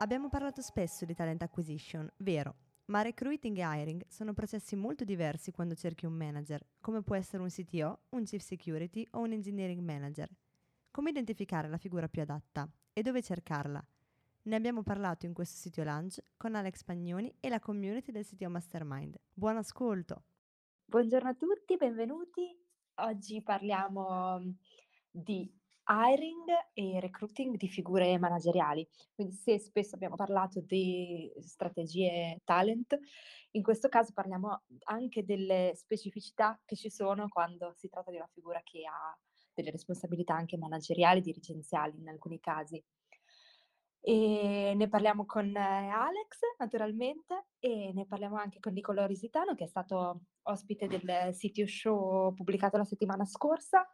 [0.00, 2.54] Abbiamo parlato spesso di talent acquisition, vero,
[2.86, 7.42] ma recruiting e hiring sono processi molto diversi quando cerchi un manager, come può essere
[7.42, 10.30] un CTO, un Chief Security o un Engineering Manager.
[10.92, 13.84] Come identificare la figura più adatta e dove cercarla?
[14.42, 18.48] Ne abbiamo parlato in questo sito lunch con Alex Pagnoni e la community del CTO
[18.48, 19.18] Mastermind.
[19.34, 20.22] Buon ascolto!
[20.84, 22.56] Buongiorno a tutti, benvenuti.
[22.94, 24.40] Oggi parliamo
[25.10, 25.57] di
[25.88, 28.86] hiring e recruiting di figure manageriali.
[29.14, 32.98] Quindi se spesso abbiamo parlato di strategie talent,
[33.52, 38.28] in questo caso parliamo anche delle specificità che ci sono quando si tratta di una
[38.32, 39.18] figura che ha
[39.54, 42.82] delle responsabilità anche manageriali, dirigenziali in alcuni casi.
[44.00, 49.68] E ne parliamo con Alex, naturalmente, e ne parliamo anche con Nicolò Risitano, che è
[49.68, 53.84] stato ospite del CTO Show pubblicato la settimana scorsa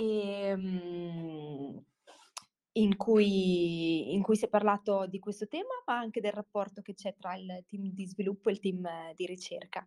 [0.00, 1.84] ehm,
[2.72, 6.94] in cui, in cui si è parlato di questo tema, ma anche del rapporto che
[6.94, 9.86] c'è tra il team di sviluppo e il team di ricerca.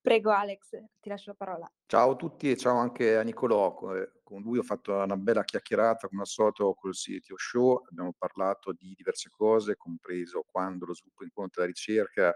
[0.00, 0.70] Prego Alex,
[1.00, 1.72] ti lascio la parola.
[1.84, 3.74] Ciao a tutti e ciao anche a Nicolò.
[3.74, 8.72] Con lui ho fatto una bella chiacchierata come al solito col CTO Show, abbiamo parlato
[8.72, 12.32] di diverse cose, compreso quando lo sviluppo incontra la ricerca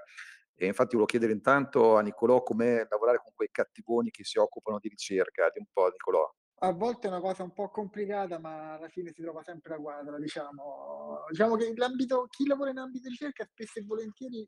[0.56, 4.78] e infatti volevo chiedere intanto a Nicolò com'è lavorare con quei cattivoni che si occupano
[4.80, 5.48] di ricerca.
[5.52, 6.28] Di un po' Nicolò.
[6.62, 9.80] A volte è una cosa un po' complicata, ma alla fine si trova sempre la
[9.80, 11.24] quadra, diciamo.
[11.30, 11.72] Diciamo che
[12.28, 14.46] chi lavora in ambito di ricerca spesso e volentieri,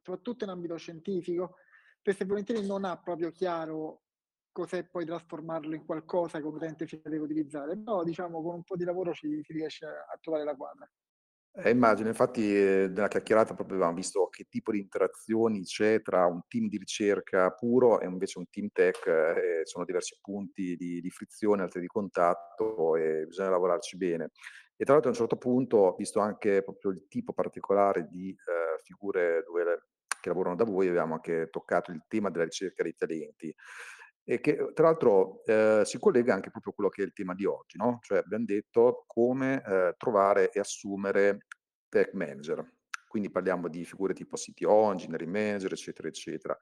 [0.00, 1.54] soprattutto in ambito scientifico,
[2.00, 4.02] spesso e volentieri non ha proprio chiaro
[4.50, 8.76] cos'è poi trasformarlo in qualcosa che l'utente finale deve utilizzare, però diciamo con un po'
[8.76, 10.90] di lavoro ci, si riesce a trovare la quadra.
[11.54, 16.24] Eh, immagino, infatti eh, nella chiacchierata proprio abbiamo visto che tipo di interazioni c'è tra
[16.24, 21.02] un team di ricerca puro e invece un team tech, eh, sono diversi punti di,
[21.02, 24.30] di frizione, altri di contatto e bisogna lavorarci bene.
[24.76, 28.78] E tra l'altro a un certo punto visto anche proprio il tipo particolare di eh,
[28.82, 29.88] figure dove,
[30.22, 33.54] che lavorano da voi, abbiamo anche toccato il tema della ricerca dei talenti
[34.24, 37.34] e che tra l'altro eh, si collega anche proprio a quello che è il tema
[37.34, 37.98] di oggi, no?
[38.02, 41.46] cioè abbiamo detto come eh, trovare e assumere
[41.88, 42.64] tech manager,
[43.08, 46.58] quindi parliamo di figure tipo CTO, engineering manager, eccetera, eccetera.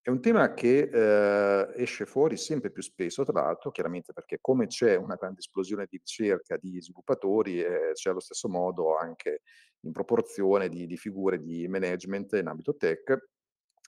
[0.00, 4.66] È un tema che eh, esce fuori sempre più spesso, tra l'altro, chiaramente perché come
[4.66, 9.42] c'è una grande esplosione di ricerca di sviluppatori, eh, c'è allo stesso modo anche
[9.80, 13.28] in proporzione di, di figure di management in ambito tech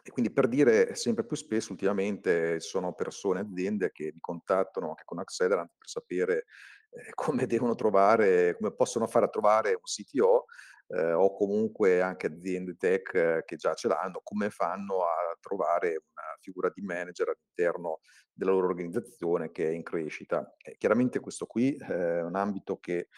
[0.06, 5.04] e quindi per dire sempre più spesso ultimamente sono persone, aziende che mi contattano anche
[5.06, 6.44] con Accelerant per sapere
[6.91, 10.44] eh, come devono trovare, come possono fare a trovare un CTO
[10.88, 15.88] eh, o comunque anche aziende tech eh, che già ce l'hanno, come fanno a trovare
[15.88, 18.00] una figura di manager all'interno
[18.31, 20.54] della loro organizzazione che è in crescita.
[20.76, 23.09] Chiaramente questo qui è un ambito che eh,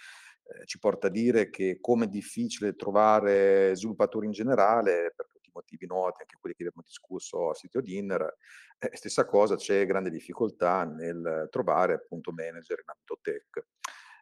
[0.66, 5.26] ci porta a dire che come è difficile trovare sviluppatori in generale, per
[5.56, 8.36] motivi noti, anche quelli che abbiamo discusso a sito dinner,
[8.78, 13.66] eh, stessa cosa, c'è grande difficoltà nel trovare appunto manager in ambito tech.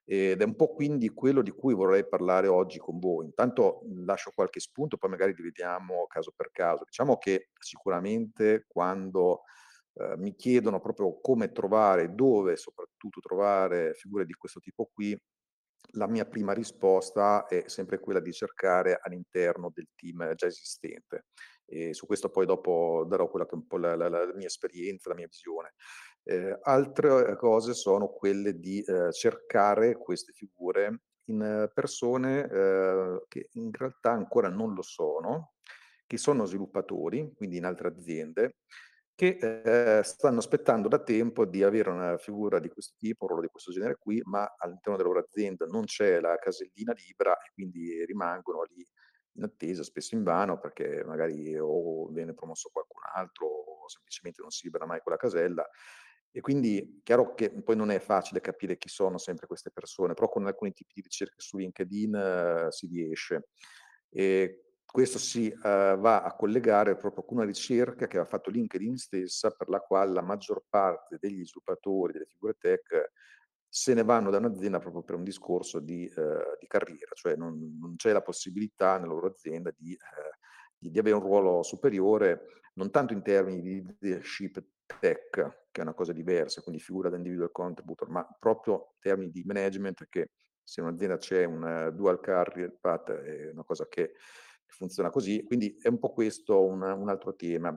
[0.07, 3.25] Ed è un po' quindi quello di cui vorrei parlare oggi con voi.
[3.25, 6.85] Intanto lascio qualche spunto, poi magari dividiamo caso per caso.
[6.85, 9.45] Diciamo che sicuramente quando
[9.95, 15.19] eh, mi chiedono proprio come trovare, dove soprattutto trovare figure di questo tipo qui,
[15.93, 21.27] la mia prima risposta è sempre quella di cercare all'interno del team già esistente.
[21.67, 24.47] E su questo poi dopo darò quella che è un po' la, la, la mia
[24.47, 25.75] esperienza, la mia visione.
[26.23, 33.71] Eh, altre cose sono quelle di eh, cercare queste figure in persone eh, che in
[33.73, 35.55] realtà ancora non lo sono,
[36.07, 38.57] che sono sviluppatori, quindi in altre aziende,
[39.15, 43.45] che eh, stanno aspettando da tempo di avere una figura di questo tipo, un ruolo
[43.45, 47.51] di questo genere qui, ma all'interno della loro azienda non c'è la casellina libera e
[47.55, 48.85] quindi rimangono lì
[49.37, 54.51] in attesa, spesso in vano, perché magari o viene promosso qualcun altro o semplicemente non
[54.51, 55.67] si libera mai quella casella.
[56.37, 60.29] E quindi chiaro che poi non è facile capire chi sono sempre queste persone, però
[60.29, 63.49] con alcuni tipi di ricerche su LinkedIn eh, si riesce.
[64.11, 64.64] E
[64.95, 69.51] questo si uh, va a collegare proprio con una ricerca che aveva fatto LinkedIn stessa,
[69.51, 73.11] per la quale la maggior parte degli sviluppatori, delle figure tech,
[73.69, 77.77] se ne vanno da un'azienda proprio per un discorso di, eh, di carriera, cioè non,
[77.77, 80.39] non, c'è la possibilità nella loro azienda di, eh,
[80.79, 84.65] di, di, avere un ruolo superiore, non tanto in termini di leadership
[85.01, 85.29] tech,
[85.73, 89.43] che è una cosa diversa, quindi figura da individual contributor, ma proprio in termini di
[89.45, 90.31] management, che
[90.63, 94.13] se in un'azienda c'è un dual career path è una cosa che
[94.75, 97.77] funziona così, quindi è un po' questo un, un altro tema.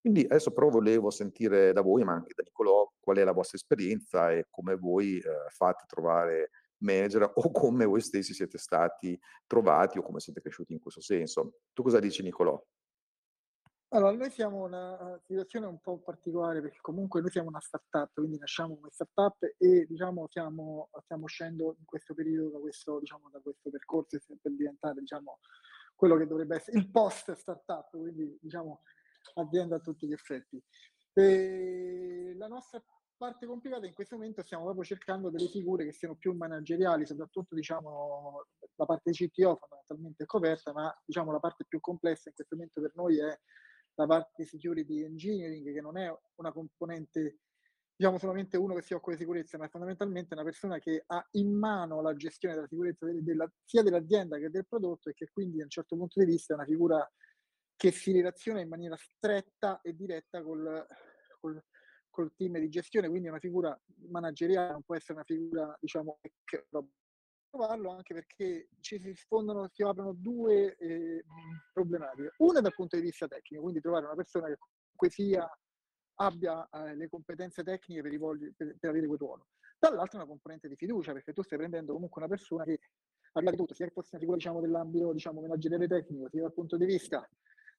[0.00, 3.56] Quindi adesso però volevo sentire da voi, ma anche da Nicolò, qual è la vostra
[3.56, 9.98] esperienza e come voi eh, fate trovare manager o come voi stessi siete stati trovati
[9.98, 11.58] o come siete cresciuti in questo senso.
[11.72, 12.62] Tu cosa dici Nicolò?
[13.90, 18.36] Allora, noi siamo una situazione un po' particolare perché comunque noi siamo una startup, quindi
[18.36, 23.40] nasciamo come startup e diciamo stiamo, stiamo uscendo in questo periodo da questo, diciamo, da
[23.40, 25.38] questo percorso per diventare diciamo,
[25.98, 28.82] quello che dovrebbe essere il post startup, quindi diciamo
[29.34, 30.62] azienda a tutti gli effetti.
[31.12, 32.80] E la nostra
[33.16, 37.56] parte complicata in questo momento stiamo proprio cercando delle figure che siano più manageriali, soprattutto
[37.56, 38.44] diciamo
[38.76, 42.80] la parte CTO fondamentalmente è coperta, ma diciamo la parte più complessa in questo momento
[42.80, 43.40] per noi è
[43.94, 47.40] la parte security engineering, che non è una componente,
[47.98, 51.26] diciamo solamente uno che si occupa di sicurezza, ma è fondamentalmente una persona che ha
[51.32, 55.56] in mano la gestione della sicurezza della, sia dell'azienda che del prodotto e che quindi
[55.56, 57.12] da un certo punto di vista è una figura
[57.74, 60.86] che si relaziona in maniera stretta e diretta col,
[61.40, 61.60] col,
[62.08, 63.76] col team di gestione, quindi è una figura
[64.10, 66.20] manageriale, non può essere una figura, diciamo,
[67.50, 71.24] trovarlo anche perché ci si rispondono, si aprono due eh,
[71.72, 72.34] problematiche.
[72.38, 75.48] Una dal punto di vista tecnico, quindi trovare una persona che comunque sia
[76.20, 79.46] abbia eh, le competenze tecniche per, rivolgi, per, per, avere quel ruolo.
[79.78, 82.80] Dall'altra una componente di fiducia, perché tu stai prendendo comunque una persona che
[83.32, 86.52] ha di tutto, sia che fosse una figura diciamo, dell'ambito diciamo, manageriale tecnico, sia dal
[86.52, 87.28] punto di vista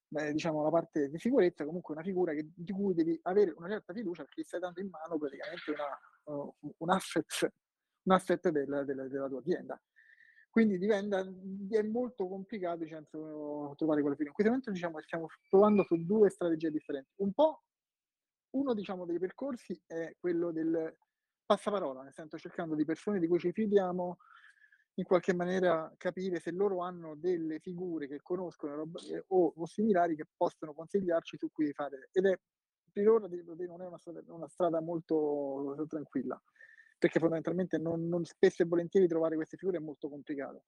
[0.07, 3.69] beh, diciamo, la parte di sicurezza, comunque una figura che, di cui devi avere una
[3.69, 7.53] certa fiducia perché stai dando in mano praticamente una, uh, un asset,
[8.03, 9.81] un asset del, del, della tua azienda.
[10.49, 13.05] Quindi diventa, è molto complicato diciamo,
[13.75, 14.29] trovare quella figura.
[14.29, 17.11] In questo momento diciamo, stiamo provando su due strategie differenti.
[17.17, 17.65] Un po'
[18.51, 20.95] uno diciamo, dei percorsi è quello del
[21.45, 24.17] passaparola, nel senso cercando di persone di cui ci fidiamo,
[24.95, 30.15] in qualche maniera capire se loro hanno delle figure che conoscono eh, o, o, similari
[30.15, 32.09] che possono consigliarci su cui fare.
[32.11, 32.37] Ed è
[32.91, 36.41] per ora non è una strada, una strada molto tranquilla,
[36.97, 40.63] perché fondamentalmente non, non, spesso e volentieri trovare queste figure è molto complicato.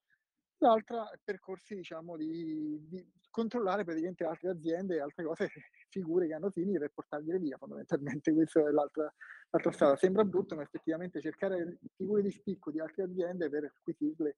[0.58, 5.50] L'altra percorsi diciamo, di, di, controllare praticamente altre aziende e altre cose,
[5.92, 9.14] figure che hanno simili per portargliele via, fondamentalmente questa è l'altra,
[9.50, 9.96] l'altra strada.
[9.98, 14.38] Sembra brutto, ma effettivamente cercare figure di spicco di altre aziende per acquisirle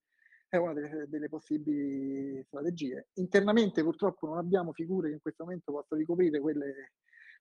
[0.53, 3.07] è una delle, delle, possibili strategie.
[3.13, 6.91] Internamente purtroppo non abbiamo figure che in questo momento possano ricoprire quelle,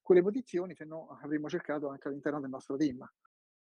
[0.00, 3.06] quelle posizioni, se no avremmo cercato anche all'interno del nostro team.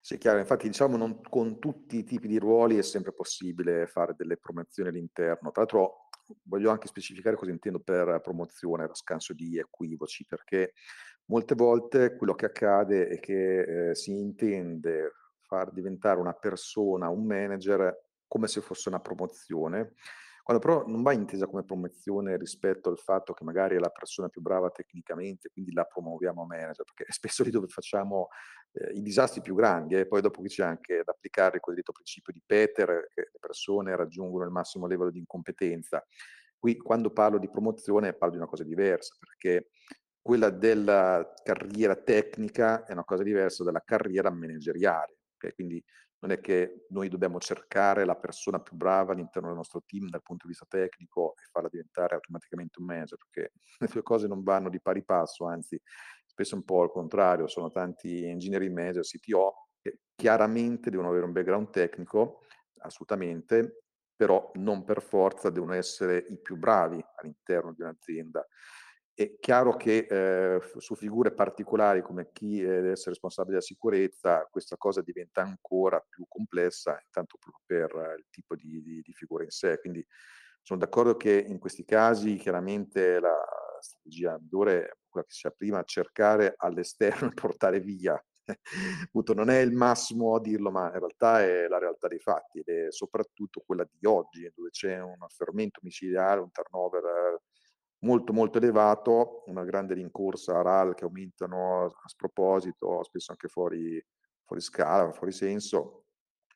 [0.02, 4.14] Sì, chiaro, infatti diciamo non con tutti i tipi di ruoli è sempre possibile fare
[4.16, 5.52] delle promozioni all'interno.
[5.52, 6.09] Tra l'altro
[6.44, 10.74] voglio anche specificare cosa intendo per promozione, lo scanso di equivoci, perché
[11.26, 17.26] molte volte quello che accade è che eh, si intende far diventare una persona, un
[17.26, 17.96] manager,
[18.28, 19.94] come se fosse una promozione,
[20.50, 24.30] quando però non va intesa come promozione rispetto al fatto che magari è la persona
[24.30, 28.30] più brava tecnicamente, quindi la promuoviamo a manager, perché spesso lì dove facciamo
[28.72, 30.08] eh, i disastri più grandi e eh.
[30.08, 33.96] poi dopo qui c'è anche da applicare il cosiddetto principio di Peter, che le persone
[33.96, 36.04] raggiungono il massimo livello di incompetenza.
[36.58, 39.70] Qui quando parlo di promozione parlo di una cosa diversa, perché
[40.20, 45.20] quella della carriera tecnica è una cosa diversa dalla carriera manageriale.
[45.36, 45.54] Okay?
[45.54, 45.84] Quindi
[46.20, 50.22] non è che noi dobbiamo cercare la persona più brava all'interno del nostro team dal
[50.22, 54.44] punto di vista tecnico e farla diventare automaticamente un manager, perché le due cose non
[54.44, 55.80] vanno di pari passo, anzi
[56.26, 61.32] spesso un po' al contrario, sono tanti engineering manager, CTO, che chiaramente devono avere un
[61.32, 62.42] background tecnico,
[62.82, 63.84] assolutamente,
[64.16, 68.46] però non per forza devono essere i più bravi all'interno di un'azienda.
[69.20, 74.78] È chiaro che eh, su figure particolari come chi deve essere responsabile della sicurezza, questa
[74.78, 79.78] cosa diventa ancora più complessa, intanto per il tipo di, di, di figura in sé.
[79.82, 80.08] Quindi
[80.62, 83.38] sono d'accordo che in questi casi chiaramente la
[83.82, 88.18] strategia migliore è quella che sia prima, cercare all'esterno e portare via.
[89.36, 92.70] Non è il massimo a dirlo, ma in realtà è la realtà dei fatti ed
[92.70, 97.42] è soprattutto quella di oggi, dove c'è un fermento micidiale, un turnover
[98.00, 104.04] molto molto elevato, una grande rincorsa a RAL che aumentano a sproposito, spesso anche fuori,
[104.46, 106.06] fuori scala, fuori senso,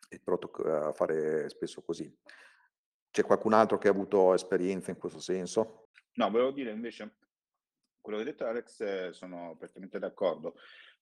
[0.09, 2.12] e però tocca fare spesso così.
[3.09, 5.89] C'è qualcun altro che ha avuto esperienza in questo senso?
[6.13, 7.17] No, volevo dire invece,
[8.00, 10.55] quello che ha detto Alex, sono perfettamente d'accordo.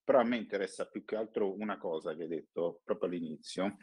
[0.04, 3.78] Però a me interessa più che altro una cosa che hai detto proprio all'inizio,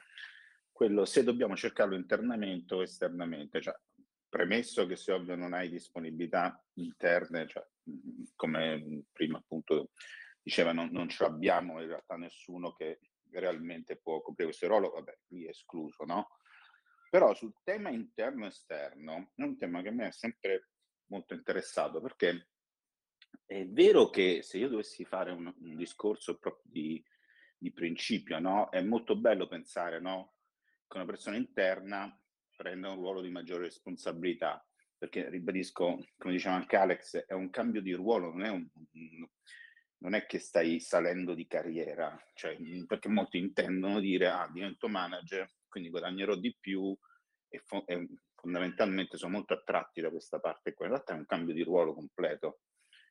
[0.73, 3.75] quello se dobbiamo cercarlo internamente o esternamente, cioè
[4.29, 7.67] premesso che se ovvio non hai disponibilità interne, cioè,
[8.35, 9.91] come prima appunto
[10.43, 15.19] diceva non, non ce l'abbiamo in realtà nessuno che realmente può coprire questo ruolo, vabbè,
[15.29, 16.29] lì è escluso, no?
[17.11, 20.71] Però sul tema interno-esterno è un tema che me è sempre
[21.07, 22.49] molto interessato perché
[23.45, 27.03] è vero che se io dovessi fare un, un discorso proprio di,
[27.57, 28.69] di principio, no?
[28.71, 30.35] È molto bello pensare, no?
[30.87, 32.18] Che una persona interna
[32.59, 34.67] prenda un ruolo di maggiore responsabilità,
[34.99, 38.69] perché ribadisco, come diceva anche Alex, è un cambio di ruolo, non è, un,
[39.99, 45.49] non è che stai salendo di carriera, cioè, perché molti intendono dire, ah, divento manager,
[45.69, 46.97] quindi guadagnerò di più
[47.49, 50.87] e, fo- e fondamentalmente sono molto attratti da questa parte qua.
[50.87, 52.63] In realtà è un cambio di ruolo completo,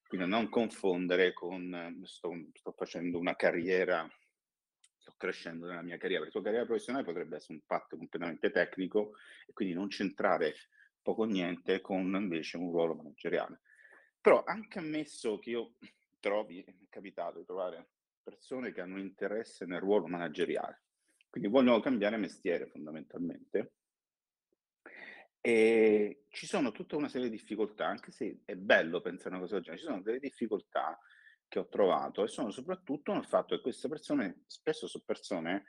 [0.08, 4.06] quindi non confondere con sto, sto facendo una carriera
[5.18, 9.54] crescendo nella mia carriera, la tua carriera professionale potrebbe essere un patto completamente tecnico e
[9.54, 10.54] quindi non centrare
[11.02, 13.62] poco o niente con invece un ruolo manageriale.
[14.22, 15.76] Però anche ammesso che io
[16.20, 17.90] trovi, è capitato di trovare
[18.22, 20.84] persone che hanno interesse nel ruolo manageriale,
[21.30, 23.74] quindi vogliono cambiare mestiere fondamentalmente,
[25.40, 29.40] e ci sono tutta una serie di difficoltà, anche se è bello pensare a una
[29.40, 31.00] cosa del genere, ci sono delle difficoltà
[31.48, 35.66] che ho trovato e sono soprattutto nel fatto che queste persone spesso sono persone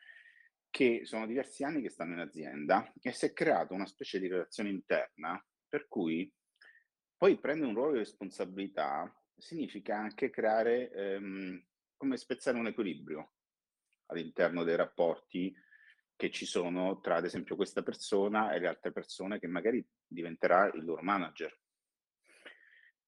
[0.70, 4.28] che sono diversi anni che stanno in azienda e si è creata una specie di
[4.28, 6.30] relazione interna per cui
[7.16, 11.64] poi prendere un ruolo di responsabilità significa anche creare, ehm,
[11.96, 13.32] come spezzare un equilibrio
[14.06, 15.54] all'interno dei rapporti
[16.14, 20.70] che ci sono tra, ad esempio, questa persona e le altre persone che magari diventerà
[20.74, 21.56] il loro manager.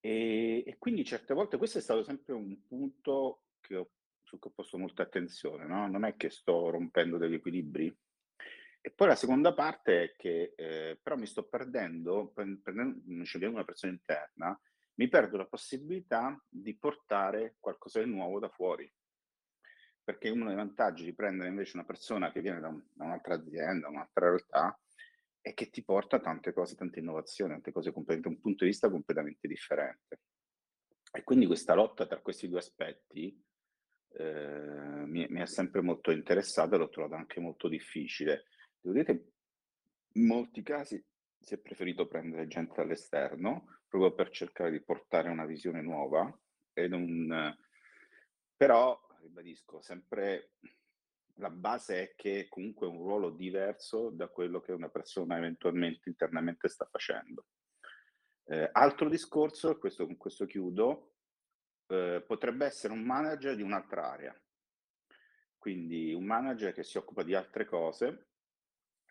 [0.00, 3.90] E, e quindi certe volte questo è stato sempre un punto che ho,
[4.22, 5.86] su cui ho posto molta attenzione, no?
[5.88, 7.94] Non è che sto rompendo degli equilibri.
[8.82, 13.66] E poi la seconda parte è che eh, però mi sto perdendo, prendendo, scegliendo una
[13.66, 14.58] persona interna,
[14.94, 18.90] mi perdo la possibilità di portare qualcosa di nuovo da fuori.
[20.02, 23.34] Perché uno dei vantaggi di prendere invece una persona che viene da, un, da un'altra
[23.34, 24.80] azienda, un'altra realtà,
[25.40, 28.90] e che ti porta tante cose, tante innovazioni, tante cose completamente, un punto di vista
[28.90, 30.20] completamente differente.
[31.12, 33.42] E quindi questa lotta tra questi due aspetti
[34.12, 38.44] eh, mi, mi, è sempre molto interessata e l'ho trovata anche molto difficile.
[38.80, 39.32] Devo dire che
[40.12, 41.02] in molti casi
[41.38, 46.32] si è preferito prendere gente dall'esterno proprio per cercare di portare una visione nuova
[46.72, 47.56] ed un,
[48.56, 50.52] però ribadisco sempre
[51.40, 56.08] la base è che comunque è un ruolo diverso da quello che una persona eventualmente
[56.08, 57.46] internamente sta facendo.
[58.44, 61.14] Eh, altro discorso, questo, con questo chiudo,
[61.86, 64.40] eh, potrebbe essere un manager di un'altra area,
[65.56, 68.28] quindi un manager che si occupa di altre cose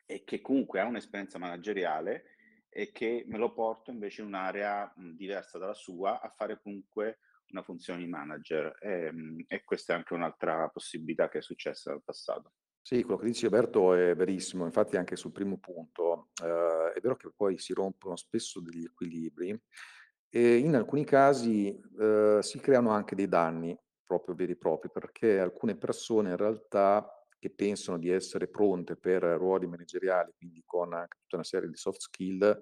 [0.06, 2.36] e che comunque ha un'esperienza manageriale
[2.70, 7.20] e che me lo porto invece in un'area diversa dalla sua a fare comunque
[7.52, 11.92] una funzione di manager e, ehm, e questa è anche un'altra possibilità che è successa
[11.92, 12.54] nel passato.
[12.82, 17.16] Sì, quello che dici Alberto è verissimo, infatti anche sul primo punto eh, è vero
[17.16, 19.60] che poi si rompono spesso degli equilibri
[20.30, 25.40] e in alcuni casi eh, si creano anche dei danni proprio veri e propri perché
[25.40, 31.36] alcune persone in realtà che pensano di essere pronte per ruoli manageriali, quindi con tutta
[31.36, 32.60] una serie di soft skill,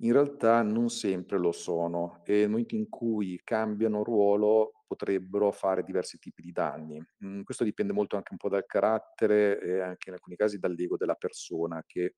[0.00, 5.82] in realtà non sempre lo sono e nel momento in cui cambiano ruolo potrebbero fare
[5.82, 7.02] diversi tipi di danni.
[7.24, 10.96] Mm, questo dipende molto anche un po' dal carattere e anche in alcuni casi dall'ego
[10.96, 12.14] della persona, che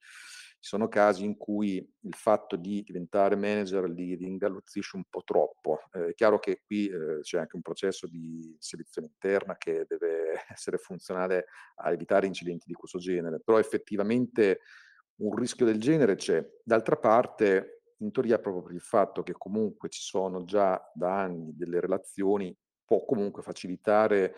[0.60, 5.80] ci sono casi in cui il fatto di diventare manager li ringalluzzisce un po' troppo.
[5.92, 10.34] Eh, è chiaro che qui eh, c'è anche un processo di selezione interna che deve
[10.52, 11.46] essere funzionale
[11.76, 14.60] a evitare incidenti di questo genere, però effettivamente
[15.20, 16.44] un rischio del genere c'è.
[16.62, 21.54] D'altra parte, in teoria, proprio per il fatto che comunque ci sono già da anni
[21.54, 24.34] delle relazioni, può comunque facilitare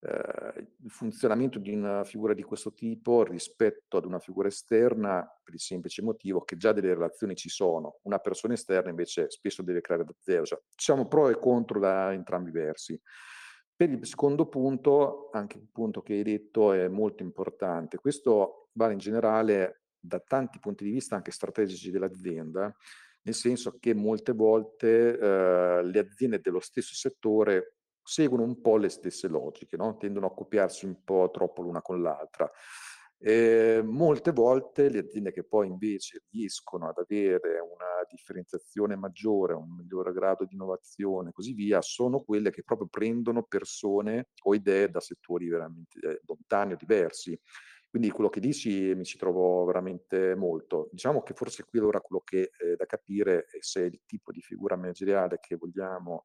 [0.00, 5.54] eh, il funzionamento di una figura di questo tipo rispetto ad una figura esterna per
[5.54, 7.98] il semplice motivo che già delle relazioni ci sono.
[8.02, 10.44] Una persona esterna invece spesso deve creare da zero.
[10.44, 13.00] Cioè, ci sono pro e contro da entrambi i versi.
[13.74, 17.98] Per il secondo punto, anche il punto che hai detto è molto importante.
[17.98, 22.74] Questo vale in generale da tanti punti di vista anche strategici dell'azienda,
[23.22, 28.88] nel senso che molte volte eh, le aziende dello stesso settore seguono un po' le
[28.88, 29.96] stesse logiche, no?
[29.96, 32.50] tendono a copiarsi un po' troppo l'una con l'altra.
[33.24, 39.76] Eh, molte volte le aziende che poi invece riescono ad avere una differenziazione maggiore, un
[39.76, 44.90] migliore grado di innovazione e così via, sono quelle che proprio prendono persone o idee
[44.90, 47.38] da settori veramente eh, lontani o diversi.
[47.92, 50.88] Quindi quello che dici mi ci trovo veramente molto.
[50.92, 54.40] Diciamo che forse qui allora quello che è da capire è se il tipo di
[54.40, 56.22] figura manageriale che vogliamo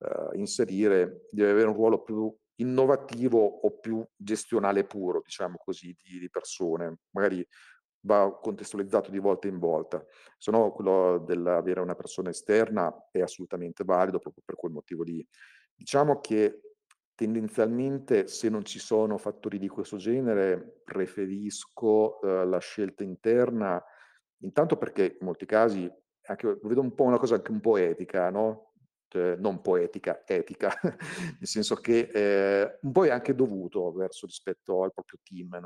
[0.00, 6.18] eh, inserire deve avere un ruolo più innovativo o più gestionale puro, diciamo così, di,
[6.18, 6.98] di persone.
[7.10, 7.46] Magari
[8.06, 10.04] va contestualizzato di volta in volta.
[10.36, 15.24] Se no, quello dell'avere una persona esterna è assolutamente valido proprio per quel motivo lì.
[15.76, 16.73] Diciamo che
[17.14, 23.82] tendenzialmente, se non ci sono fattori di questo genere, preferisco eh, la scelta interna,
[24.38, 25.90] intanto perché in molti casi
[26.26, 28.72] anche, vedo un po' una cosa anche un po' etica, no?
[29.08, 34.82] Cioè, non poetica, etica, nel senso che eh, un po' è anche dovuto verso rispetto
[34.82, 35.64] al proprio team,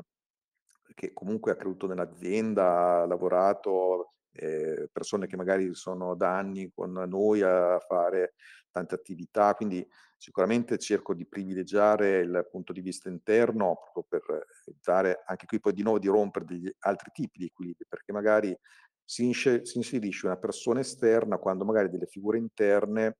[0.93, 6.91] che comunque ha creduto nell'azienda, ha lavorato, eh, persone che magari sono da anni con
[6.91, 8.35] noi a fare
[8.71, 9.87] tante attività, quindi
[10.19, 15.71] sicuramente cerco di privilegiare il punto di vista interno proprio per evitare anche qui poi
[15.71, 18.55] di nuovo di rompere degli altri tipi di equilibri, perché magari
[19.01, 23.19] si, inserisce una persona esterna quando magari delle figure interne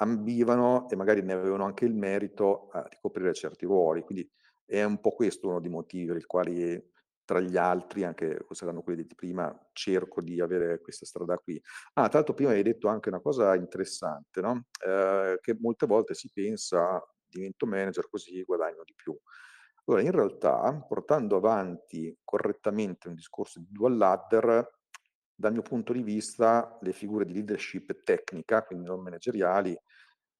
[0.00, 4.02] ambivano e magari ne avevano anche il merito a ricoprire certi ruoli.
[4.02, 4.28] Quindi
[4.66, 6.82] è un po' questo uno dei motivi per i quali
[7.30, 11.60] tra gli altri, anche saranno quelli detti prima, cerco di avere questa strada qui.
[11.92, 14.64] Ah, tra l'altro prima hai detto anche una cosa interessante, no?
[14.84, 19.16] eh, che molte volte si pensa divento manager così guadagno di più.
[19.84, 24.68] Allora, in realtà, portando avanti correttamente un discorso di dual ladder,
[25.32, 29.78] dal mio punto di vista, le figure di leadership tecnica, quindi non manageriali,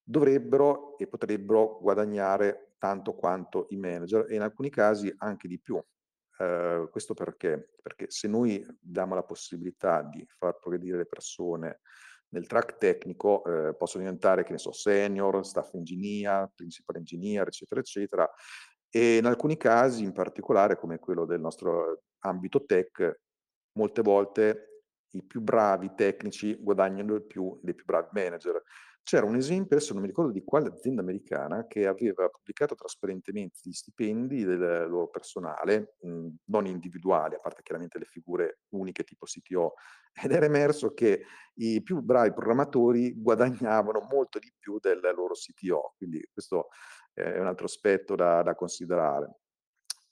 [0.03, 5.81] dovrebbero e potrebbero guadagnare tanto quanto i manager e in alcuni casi anche di più.
[6.41, 7.75] Eh, questo perché?
[7.83, 11.81] Perché se noi diamo la possibilità di far progredire le persone
[12.31, 17.81] nel track tecnico, eh, possono diventare, che ne so, senior, staff engineer, principal engineer, eccetera,
[17.81, 18.31] eccetera,
[18.89, 23.21] e in alcuni casi, in particolare come quello del nostro ambito tech,
[23.73, 28.63] molte volte i più bravi tecnici guadagnano di più dei più bravi manager.
[29.03, 33.59] C'era un esempio, adesso non mi ricordo di quale azienda americana, che aveva pubblicato trasparentemente
[33.63, 34.59] gli stipendi del
[34.89, 39.75] loro personale, mh, non individuali, a parte chiaramente le figure uniche tipo CTO,
[40.23, 45.95] ed era emerso che i più bravi programmatori guadagnavano molto di più del loro CTO,
[45.97, 46.69] quindi questo
[47.13, 49.39] è un altro aspetto da, da considerare.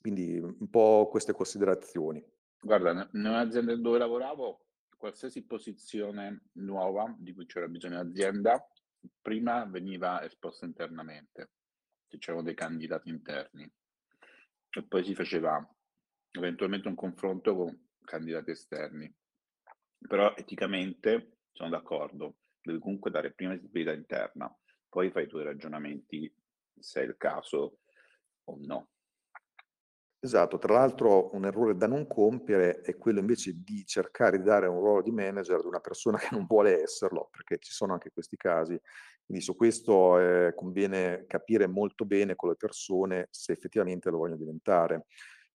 [0.01, 2.23] Quindi un po' queste considerazioni.
[2.61, 4.65] Guarda, nell'azienda dove lavoravo,
[4.97, 8.65] qualsiasi posizione nuova di cui c'era bisogno in azienda,
[9.21, 11.51] prima veniva esposta internamente,
[12.17, 13.71] c'erano dei candidati interni
[14.71, 15.63] e poi si faceva
[16.31, 19.13] eventualmente un confronto con candidati esterni.
[19.97, 24.53] Però eticamente sono d'accordo, devi comunque dare prima visibilità interna,
[24.87, 26.33] poi fai i tuoi ragionamenti
[26.79, 27.79] se è il caso
[28.45, 28.89] o no.
[30.21, 34.67] Esatto, tra l'altro un errore da non compiere è quello invece di cercare di dare
[34.67, 38.11] un ruolo di manager ad una persona che non vuole esserlo, perché ci sono anche
[38.11, 38.77] questi casi.
[39.25, 44.39] Quindi su questo eh, conviene capire molto bene con le persone se effettivamente lo vogliono
[44.39, 45.05] diventare.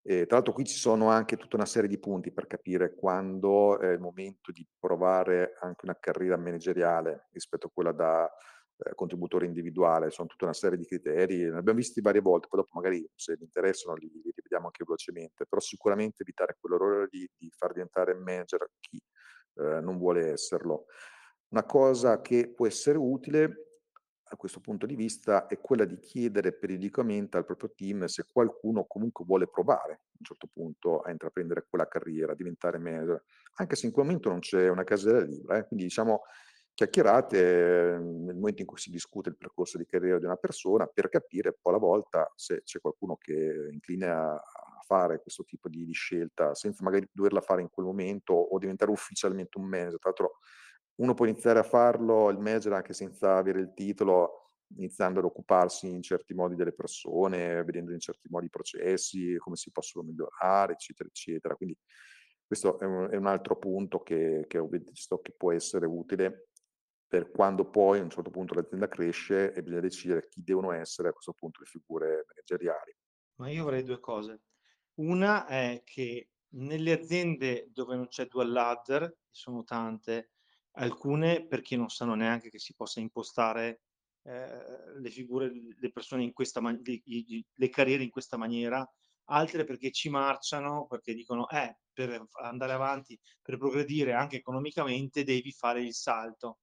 [0.01, 3.79] E, tra l'altro qui ci sono anche tutta una serie di punti per capire quando
[3.79, 8.31] è il momento di provare anche una carriera manageriale rispetto a quella da
[8.77, 12.59] eh, contributore individuale, sono tutta una serie di criteri, ne abbiamo visti varie volte, poi
[12.61, 17.29] dopo magari se vi interessano li, li rivediamo anche velocemente, però sicuramente evitare quell'errore di,
[17.37, 19.01] di far diventare manager chi
[19.55, 20.85] eh, non vuole esserlo.
[21.49, 23.65] Una cosa che può essere utile
[24.27, 28.85] a questo punto di vista è quella di chiedere periodicamente al proprio team se qualcuno
[28.85, 33.23] comunque vuole provare a un certo punto a intraprendere quella carriera, a diventare manager,
[33.55, 35.59] anche se in quel momento non c'è una casella libera.
[35.59, 35.67] Eh?
[35.67, 36.23] Quindi diciamo
[36.75, 41.07] chiacchierate nel momento in cui si discute il percorso di carriera di una persona per
[41.07, 44.43] capire poi alla volta se c'è qualcuno che incline a,
[44.85, 48.91] fare questo tipo di, di, scelta senza magari doverla fare in quel momento o diventare
[48.91, 49.97] ufficialmente un manager.
[49.97, 50.37] Tra l'altro
[50.97, 55.89] uno può iniziare a farlo, il manager anche senza avere il titolo, iniziando ad occuparsi
[55.89, 60.73] in certi modi delle persone, vedendo in certi modi i processi, come si possono migliorare,
[60.73, 61.55] eccetera, eccetera.
[61.55, 61.75] Quindi
[62.45, 66.49] questo è un, è un altro punto che, che ho visto che può essere utile
[67.07, 71.09] per quando poi a un certo punto l'azienda cresce e bisogna decidere chi devono essere
[71.09, 72.95] a questo punto le figure manageriali.
[73.35, 74.41] Ma io avrei due cose.
[74.95, 80.31] Una è che nelle aziende dove non c'è dual ladder, sono tante,
[80.77, 83.81] alcune perché non sanno neanche che si possa impostare
[84.23, 87.01] eh, le figure, le persone in questa man- le,
[87.53, 88.87] le carriere in questa maniera,
[89.25, 95.51] altre perché ci marciano, perché dicono, eh, per andare avanti, per progredire anche economicamente, devi
[95.51, 96.59] fare il salto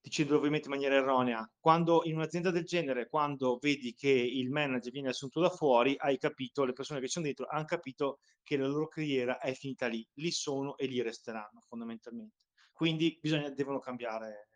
[0.00, 4.90] dicendo ovviamente in maniera erronea, quando in un'azienda del genere, quando vedi che il manager
[4.90, 8.66] viene assunto da fuori, hai capito, le persone che sono dentro hanno capito che la
[8.66, 12.46] loro carriera è finita lì, lì sono e lì resteranno fondamentalmente.
[12.72, 14.48] Quindi bisogna, devono cambiare,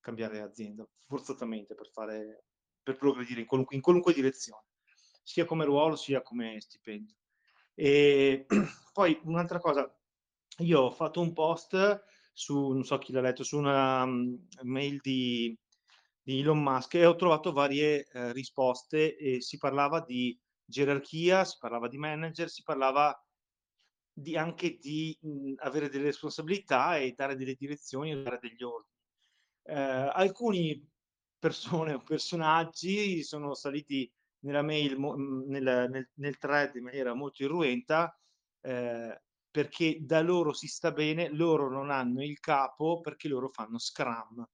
[0.00, 2.46] cambiare azienda forzatamente per, fare,
[2.82, 4.64] per progredire in qualunque, in qualunque direzione,
[5.22, 7.14] sia come ruolo sia come stipendio.
[7.74, 8.46] E
[8.92, 9.96] poi un'altra cosa,
[10.58, 15.00] io ho fatto un post su, non so chi l'ha letto, su una um, mail
[15.00, 15.56] di,
[16.22, 21.56] di, Elon Musk e ho trovato varie eh, risposte e si parlava di gerarchia, si
[21.58, 23.14] parlava di manager, si parlava
[24.12, 28.90] di, anche di mh, avere delle responsabilità e dare delle direzioni e dare degli ordini.
[29.64, 30.88] Eh, alcuni
[31.38, 38.16] persone o personaggi sono saliti nella mail, nel, nel, nel thread in maniera molto irruenta,
[38.60, 43.78] eh, perché da loro si sta bene, loro non hanno il capo perché loro fanno
[43.78, 44.44] Scrum.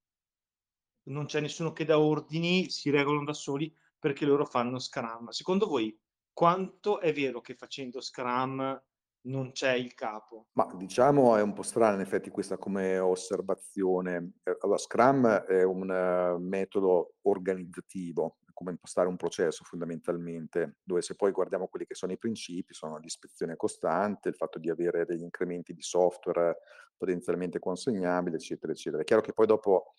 [1.04, 5.28] Non c'è nessuno che dà ordini, si regolano da soli perché loro fanno Scrum.
[5.28, 5.96] Secondo voi
[6.32, 8.82] quanto è vero che facendo Scrum
[9.28, 10.48] non c'è il capo?
[10.52, 14.32] Ma diciamo è un po' strana in effetti questa come osservazione.
[14.42, 21.14] Eh, allora, Scrum è un uh, metodo organizzativo, come impostare un processo fondamentalmente, dove se
[21.14, 25.22] poi guardiamo quelli che sono i principi, sono l'ispezione costante, il fatto di avere degli
[25.22, 26.56] incrementi di software
[26.96, 29.02] potenzialmente consegnabili, eccetera, eccetera.
[29.02, 29.92] È chiaro che poi dopo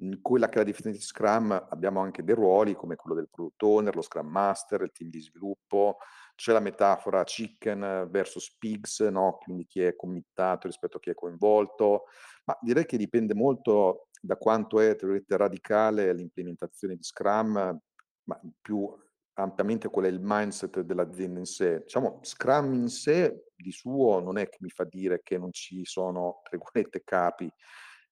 [0.00, 3.30] in quella che è la definizione di Scrum abbiamo anche dei ruoli come quello del
[3.30, 5.96] product owner, lo Scrum Master, il team di sviluppo,
[6.34, 9.38] c'è la metafora chicken versus pigs, no?
[9.42, 12.04] quindi chi è committato rispetto a chi è coinvolto,
[12.44, 14.94] ma direi che dipende molto da quanto è
[15.28, 17.80] radicale l'implementazione di Scrum
[18.24, 18.92] ma più
[19.34, 21.80] ampiamente qual è il mindset dell'azienda in sé.
[21.80, 25.84] Diciamo, Scrum in sé di suo non è che mi fa dire che non ci
[25.84, 26.58] sono, tra
[27.04, 27.50] capi.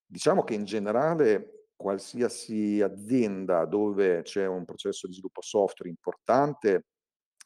[0.05, 6.87] Diciamo che in generale qualsiasi azienda dove c'è un processo di sviluppo software importante,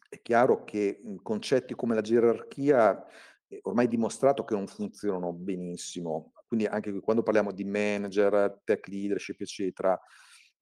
[0.09, 3.05] è chiaro che concetti come la gerarchia
[3.47, 6.33] è ormai dimostrato che non funzionano benissimo.
[6.47, 9.99] Quindi anche quando parliamo di manager, tech leadership, eccetera,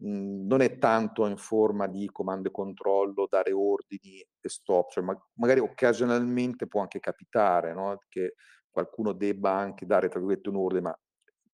[0.01, 5.03] Mhmm, non è tanto in forma di comando e controllo, dare ordini e stop, cioè
[5.03, 8.35] ma magari occasionalmente può anche capitare, no, che
[8.69, 10.99] qualcuno debba anche dare, tra virgolette, un ordine, ma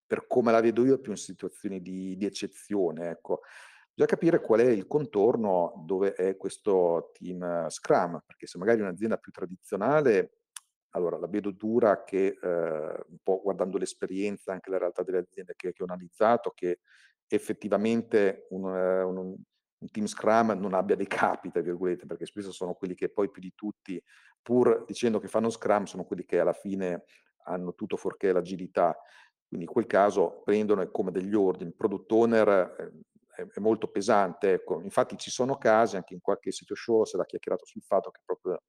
[0.08, 3.42] per come la vedo io è più in situazioni di di eccezione, ecco.
[3.94, 9.18] Bisogna capire qual è il contorno dove è questo team Scrum, perché se magari un'azienda
[9.18, 10.40] più tradizionale,
[10.92, 15.54] allora la vedo dura che, ehm, un po' guardando l'esperienza, anche la realtà delle aziende
[15.56, 16.80] che che ho analizzato, che
[17.28, 22.74] effettivamente un, un, un, team Scrum non abbia dei capi, tra virgolette, perché spesso sono
[22.74, 24.02] quelli che poi più di tutti,
[24.42, 27.06] pur dicendo che fanno Scrum, sono quelli che alla fine
[27.46, 28.98] hanno tutto fuorché l'agilità.
[29.48, 31.70] Quindi in quel caso prendono come degli ordini.
[31.70, 32.76] Il product owner
[33.36, 34.54] è, è molto pesante.
[34.54, 34.82] Ecco.
[34.82, 38.22] Infatti ci sono casi, anche in qualche sito show si era chiacchierato sul fatto che
[38.24, 38.62] proprio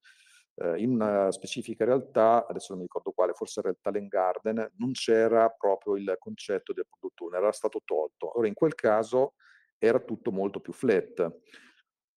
[0.54, 4.72] eh, in una specifica realtà, adesso non mi ricordo quale, forse era il Talent Garden,
[4.76, 8.38] non c'era proprio il concetto del product owner, era stato tolto.
[8.38, 9.34] Ora in quel caso
[9.78, 11.40] era tutto molto più flat.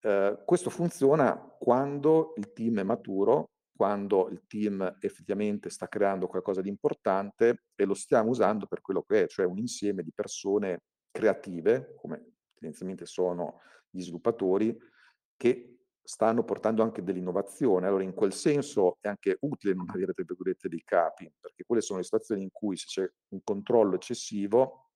[0.01, 6.61] Eh, questo funziona quando il team è maturo, quando il team effettivamente sta creando qualcosa
[6.61, 10.83] di importante e lo stiamo usando per quello che è, cioè un insieme di persone
[11.11, 14.77] creative, come tendenzialmente sono gli sviluppatori,
[15.35, 15.74] che
[16.05, 17.87] stanno portando anche dell'innovazione.
[17.87, 21.81] Allora in quel senso è anche utile non avere, tra virgolette, dei capi, perché quelle
[21.81, 24.91] sono le situazioni in cui se c'è un controllo eccessivo,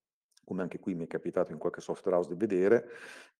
[0.45, 2.89] come anche qui mi è capitato in qualche software house di vedere,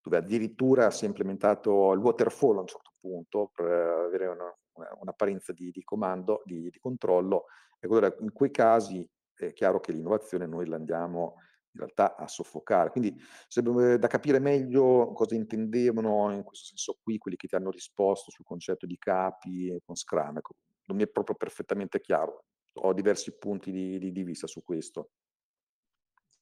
[0.01, 4.53] dove addirittura si è implementato il waterfall a un certo punto per avere una,
[4.99, 7.45] un'apparenza di, di comando, di, di controllo,
[7.79, 11.35] e allora in quei casi è chiaro che l'innovazione noi la andiamo
[11.71, 12.89] in realtà a soffocare.
[12.89, 13.15] Quindi
[13.47, 18.31] sarebbe da capire meglio cosa intendevano in questo senso qui quelli che ti hanno risposto
[18.31, 20.37] sul concetto di capi con Scrum.
[20.37, 20.55] Ecco,
[20.85, 22.45] non mi è proprio perfettamente chiaro.
[22.81, 25.11] Ho diversi punti di, di, di vista su questo.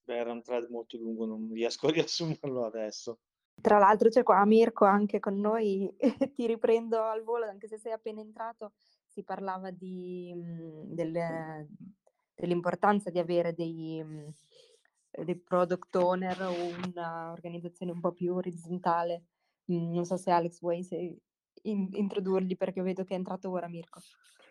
[0.06, 3.20] Beh, era un thread molto lungo, non riesco a riassumerlo adesso.
[3.60, 5.92] Tra l'altro c'è qua Mirko anche con noi,
[6.36, 8.74] ti riprendo al volo, anche se sei appena entrato,
[9.06, 11.68] si parlava di, mhmm, delle,
[12.36, 14.30] dell'importanza di avere dei, mhmm,
[15.24, 19.24] dei product owner o un'organizzazione un po' più orizzontale.
[19.72, 21.18] Mm, non so se Alex vuoi se
[21.64, 24.00] in, introdurli perché vedo che è entrato ora Mirko.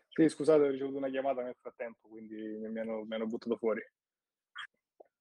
[0.09, 3.81] Sì, scusate, ho ricevuto una chiamata nel frattempo, quindi mi hanno, mi hanno buttato fuori.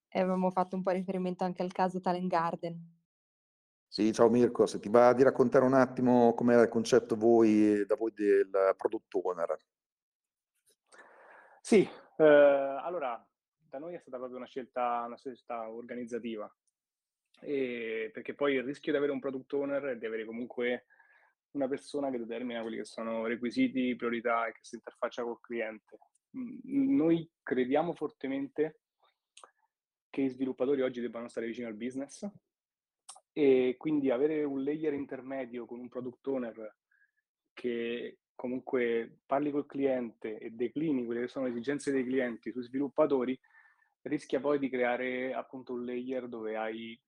[0.08, 2.94] E avevamo fatto un po' riferimento anche al caso Talent Garden.
[3.88, 7.96] Sì, ciao Mirko, se ti va di raccontare un attimo com'era il concetto voi, da
[7.96, 9.58] voi del product owner.
[11.62, 13.26] Sì, eh, allora
[13.76, 16.50] da noi è stata proprio una scelta, una scelta organizzativa,
[17.42, 20.86] e perché poi il rischio di avere un product owner è di avere comunque
[21.52, 26.00] una persona che determina quelli che sono requisiti, priorità e che si interfaccia col cliente.
[26.64, 28.80] Noi crediamo fortemente
[30.10, 32.26] che i sviluppatori oggi debbano stare vicino al business
[33.34, 36.76] e quindi avere un layer intermedio con un product owner
[37.54, 42.64] che comunque parli col cliente e declini quelle che sono le esigenze dei clienti sui
[42.64, 43.38] sviluppatori
[44.06, 47.00] rischia poi di creare appunto un layer dove hai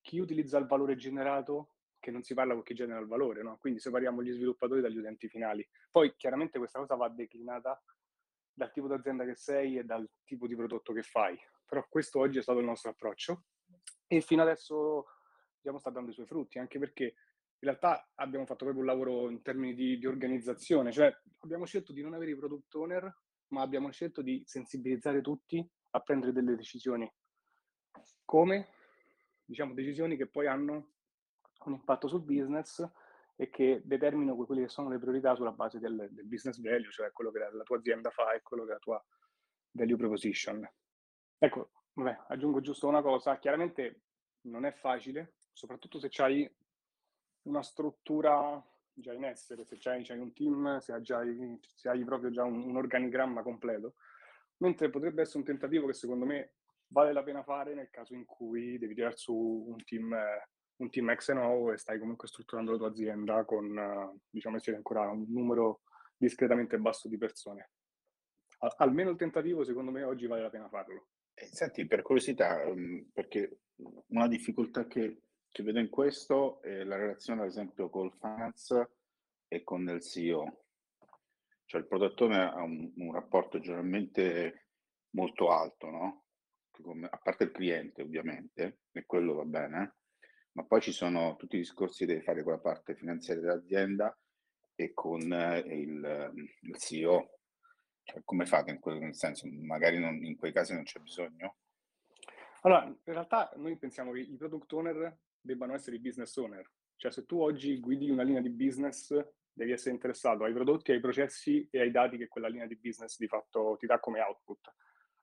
[0.00, 3.58] chi utilizza il valore generato che non si parla con chi genera il valore, no?
[3.58, 5.66] quindi separiamo gli sviluppatori dagli utenti finali.
[5.90, 7.82] Poi chiaramente questa cosa va declinata
[8.52, 12.38] dal tipo d'azienda che sei e dal tipo di prodotto che fai, però questo oggi
[12.38, 13.44] è stato il nostro approccio
[14.06, 15.06] e fino adesso
[15.58, 19.28] diciamo, sta dando i suoi frutti, anche perché in realtà abbiamo fatto proprio un lavoro
[19.28, 23.62] in termini di, di organizzazione, cioè abbiamo scelto di non avere i product owner, ma
[23.62, 27.10] abbiamo scelto di sensibilizzare tutti a prendere delle decisioni.
[28.24, 28.68] Come?
[29.44, 30.92] Diciamo decisioni che poi hanno
[31.64, 32.86] un impatto sul business
[33.36, 37.12] e che determinano quelle che sono le priorità sulla base del, del business value, cioè
[37.12, 39.04] quello che la, la, tua azienda fa e quello che la tua
[39.72, 40.68] value proposition.
[41.38, 44.02] Ecco, vabbè, aggiungo giusto una cosa, chiaramente
[44.42, 46.50] non è facile, soprattutto se hai
[47.42, 51.20] una struttura già in essere, se hai, un team, se hai, già,
[51.60, 53.94] se hai proprio già un, un organigramma completo,
[54.58, 56.52] mentre potrebbe essere un tentativo che secondo me
[56.88, 60.14] vale la pena fare nel caso in cui devi tirare su un team,
[60.76, 65.08] un team ex novo e stai comunque strutturando la tua azienda con, diciamo, siete ancora
[65.10, 65.82] un numero
[66.16, 67.70] discretamente basso di persone.
[68.58, 71.08] Al- almeno il tentativo, secondo me, oggi vale la pena farlo.
[71.34, 73.58] Eh, senti, per curiosità, um, perché
[74.08, 78.90] una difficoltà che, che, vedo in questo è la relazione, ad esempio, col finance
[79.48, 80.64] e con il CEO.
[81.66, 84.68] Cioè il produttore ha un, un rapporto generalmente
[85.10, 86.24] molto alto, no?
[86.70, 89.96] Come, a parte il cliente, ovviamente, e quello va bene,
[90.52, 94.16] ma poi ci sono tutti i discorsi che devi fare con la parte finanziaria dell'azienda
[94.74, 97.36] e con eh, il, il CEO
[98.06, 99.48] cioè, come fate in quel senso?
[99.50, 101.56] Magari non, in quei casi non c'è bisogno?
[102.62, 106.70] Allora, in realtà noi pensiamo che i product owner debbano essere i business owner.
[106.94, 109.12] Cioè, se tu oggi guidi una linea di business,
[109.56, 113.16] devi essere interessato ai prodotti, ai processi e ai dati che quella linea di business
[113.16, 114.74] di fatto ti dà come output.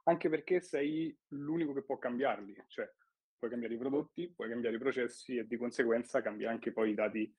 [0.05, 2.55] Anche perché sei l'unico che può cambiarli.
[2.67, 2.91] Cioè,
[3.37, 6.93] puoi cambiare i prodotti, puoi cambiare i processi e di conseguenza cambia anche poi i
[6.95, 7.33] dati,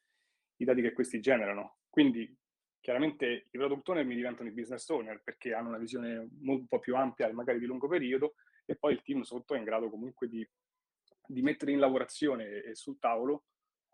[0.57, 1.79] i dati che questi generano.
[1.91, 2.35] Quindi
[2.85, 6.81] Chiaramente i product owner mi diventano i business owner perché hanno una visione un po'
[6.81, 8.35] più ampia e magari di lungo periodo
[8.67, 10.47] e poi il team sotto è in grado comunque di,
[11.27, 13.45] di mettere in lavorazione e, sul tavolo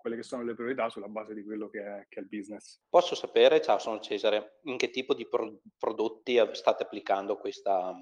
[0.01, 2.81] quelle che sono le priorità sulla base di quello che è, che è il business.
[2.89, 7.95] Posso sapere, ciao sono Cesare, in che tipo di pro- prodotti state applicando questa,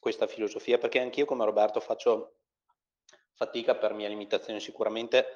[0.00, 0.78] questa filosofia?
[0.78, 2.38] Perché anch'io come Roberto faccio
[3.34, 5.26] fatica per mia limitazione sicuramente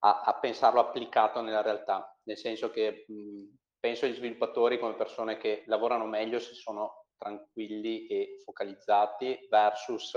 [0.00, 3.44] a, a pensarlo applicato nella realtà, nel senso che mh,
[3.78, 10.14] penso agli sviluppatori come persone che lavorano meglio se sono tranquilli e focalizzati versus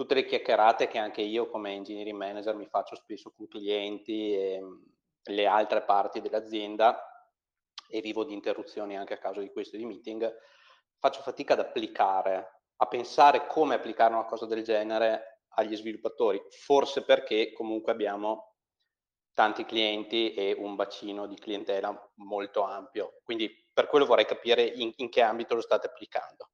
[0.00, 4.58] tutte le chiacchierate che anche io come engineering manager mi faccio spesso con clienti e
[5.24, 6.98] le altre parti dell'azienda
[7.86, 10.26] e vivo di interruzioni anche a causa di questo di meeting,
[10.98, 17.04] faccio fatica ad applicare, a pensare come applicare una cosa del genere agli sviluppatori, forse
[17.04, 18.54] perché comunque abbiamo
[19.34, 23.18] tanti clienti e un bacino di clientela molto ampio.
[23.22, 26.48] Quindi per quello vorrei capire in, in che ambito lo state applicando.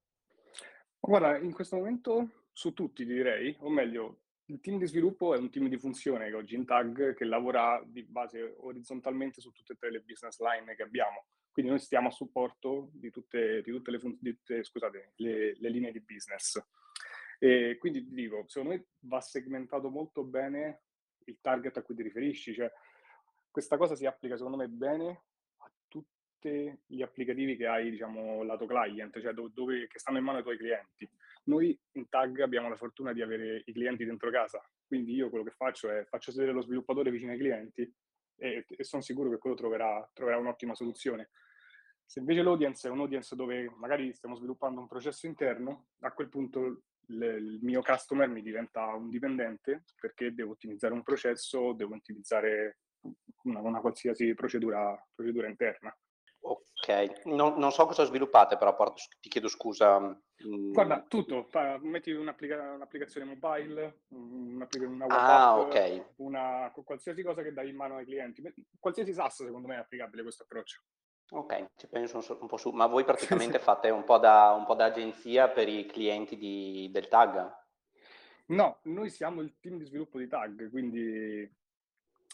[0.98, 5.50] Guarda, in questo momento su tutti direi, o meglio, il team di sviluppo è un
[5.50, 9.76] team di funzione che oggi in tag che lavora di base orizzontalmente su tutte e
[9.76, 11.26] tre le business line che abbiamo.
[11.50, 15.54] Quindi noi stiamo a supporto di tutte, di tutte, le, fun- di tutte scusate, le,
[15.58, 16.58] le, linee di business.
[17.38, 20.84] E quindi ti dico, secondo me va segmentato molto bene
[21.24, 22.54] il target a cui ti riferisci.
[22.54, 22.72] Cioè,
[23.50, 25.24] questa cosa si applica secondo me bene
[25.58, 30.24] a tutti gli applicativi che hai, diciamo, lato client, cioè dove, dove, che stanno in
[30.24, 31.06] mano ai tuoi clienti.
[31.46, 35.44] Noi in Tag abbiamo la fortuna di avere i clienti dentro casa, quindi io quello
[35.44, 37.94] che faccio è faccio sedere lo sviluppatore vicino ai clienti
[38.36, 41.30] e, e sono sicuro che quello troverà, troverà un'ottima soluzione.
[42.04, 46.82] Se invece l'audience è un'audience dove magari stiamo sviluppando un processo interno, a quel punto
[47.08, 52.78] il mio customer mi diventa un dipendente perché devo ottimizzare un processo, devo ottimizzare
[53.44, 55.96] una, una qualsiasi procedura, procedura interna.
[56.48, 58.76] Ok, non, non so cosa sviluppate però,
[59.20, 59.98] ti chiedo scusa.
[59.98, 61.48] mm, Guarda, tutto,
[61.80, 66.12] metti un'applica- un'applicazione mobile, un'applica- una Ah, WhatsApp, ok.
[66.16, 68.42] una, qualsiasi cosa che dai in mano ai clienti.
[68.78, 70.82] Qualsiasi SaaS secondo me è applicabile questo approccio.
[71.30, 72.70] Ok, ci penso un, so- un po' su.
[72.70, 73.02] Ma voi
[73.48, 77.64] praticamente fate un po' da, un po' da agenzia per i clienti di- del tag?
[78.48, 81.52] No, noi siamo il team di sviluppo di tag, quindi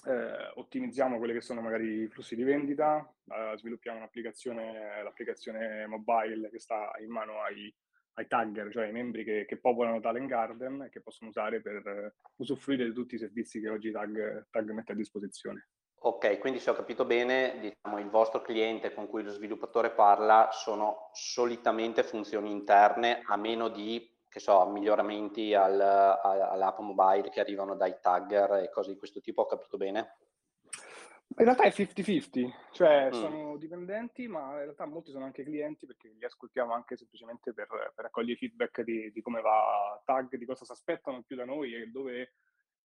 [0.05, 6.51] eh, ottimizziamo quelli che sono magari i flussi di vendita, eh, sviluppiamo un'applicazione, l'applicazione mobile
[6.51, 7.73] che sta in mano ai,
[8.15, 11.87] ai tagger, cioè ai membri che, che popolano Talent Garden e che possono usare per
[11.87, 15.69] eh, usufruire di tutti i servizi che oggi tag, tag mette a disposizione.
[16.05, 20.49] Ok, quindi se ho capito bene, diciamo, il vostro cliente con cui lo sviluppatore parla
[20.51, 27.41] sono solitamente funzioni interne, a meno di, che so, miglioramenti al- a- all'app mobile che
[27.41, 30.17] arrivano dai tagger e cose di questo tipo, ho capito bene?
[31.37, 33.13] In realtà è 50-50, cioè Mm.
[33.13, 37.67] sono dipendenti, ma in realtà molti sono anche clienti perché li ascoltiamo anche semplicemente per,
[37.69, 41.75] per raccogliere feedback di, di come va tag, di cosa si aspettano più da noi
[41.75, 42.37] e dove,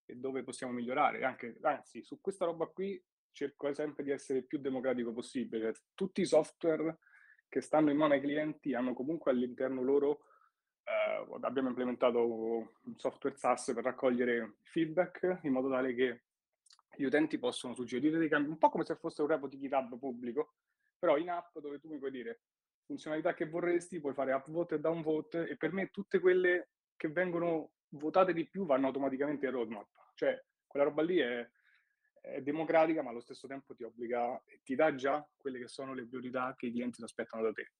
[0.05, 1.23] e dove possiamo migliorare.
[1.23, 5.73] Anche, anzi, su questa roba qui cerco sempre di essere più democratico possibile.
[5.93, 6.97] Tutti i software
[7.47, 10.26] che stanno in mano ai clienti hanno comunque all'interno loro,
[10.87, 16.21] eh, abbiamo implementato un software SaaS per raccogliere feedback in modo tale che
[16.95, 19.99] gli utenti possono suggerire dei cambi, un po' come se fosse un repo di GitHub
[19.99, 20.53] pubblico,
[20.97, 22.41] però in app dove tu mi puoi dire
[22.85, 27.71] funzionalità che vorresti, puoi fare upvote e downvote e per me tutte quelle che vengono
[27.89, 29.87] votate di più vanno automaticamente in roadmap.
[30.15, 31.47] Cioè, quella roba lì è,
[32.21, 36.05] è democratica, ma allo stesso tempo ti obbliga, ti dà già quelle che sono le
[36.05, 37.71] priorità che i clienti aspettano da te.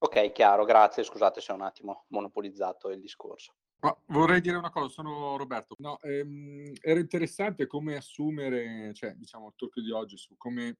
[0.00, 3.54] Ok, chiaro, grazie, scusate se ho un attimo monopolizzato il discorso.
[3.80, 5.74] Ma vorrei dire una cosa, sono Roberto.
[5.78, 10.78] No, ehm, era interessante come assumere, cioè, diciamo, il talk di oggi su come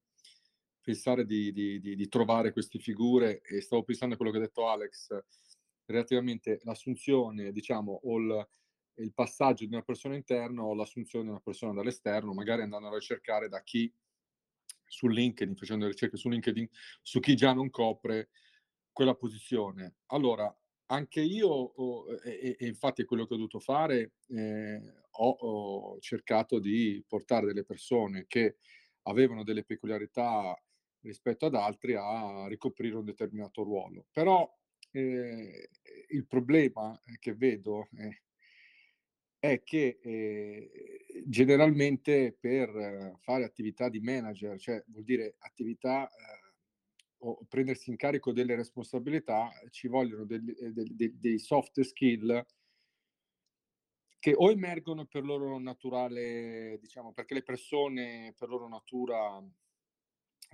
[0.81, 4.43] pensare di, di- di- di trovare queste figure e stavo pensando a quello che ha
[4.43, 5.19] detto Alex
[5.85, 8.49] relativamente l'assunzione, diciamo, o il,
[8.97, 12.95] il passaggio di una persona interna o l'assunzione di una persona dall'esterno, magari andando a
[12.95, 13.93] ricercare da chi
[14.87, 16.69] su LinkedIn, facendo ricerche su LinkedIn,
[17.03, 18.31] su chi già non copre
[18.99, 19.99] quella posizione.
[20.07, 20.53] Allora,
[20.87, 25.29] anche io, ho- e, e- e infatti è quello che ho dovuto fare, eh, ho,
[25.31, 28.57] ho cercato di portare delle persone che
[29.03, 30.61] avevano delle peculiarità
[31.03, 34.07] rispetto ad altri a ricoprire un determinato ruolo.
[34.11, 34.53] Però
[34.91, 35.69] eh,
[36.09, 38.23] il problema che vedo eh,
[39.39, 46.48] è che eh, generalmente per eh, fare attività di manager, cioè vuol dire attività eh,
[47.21, 52.45] o prendersi in carico delle responsabilità, ci vogliono degli- eh, del- de- dei soft skill
[54.21, 59.41] che o emergono per loro naturale, diciamo, perché le persone per loro natura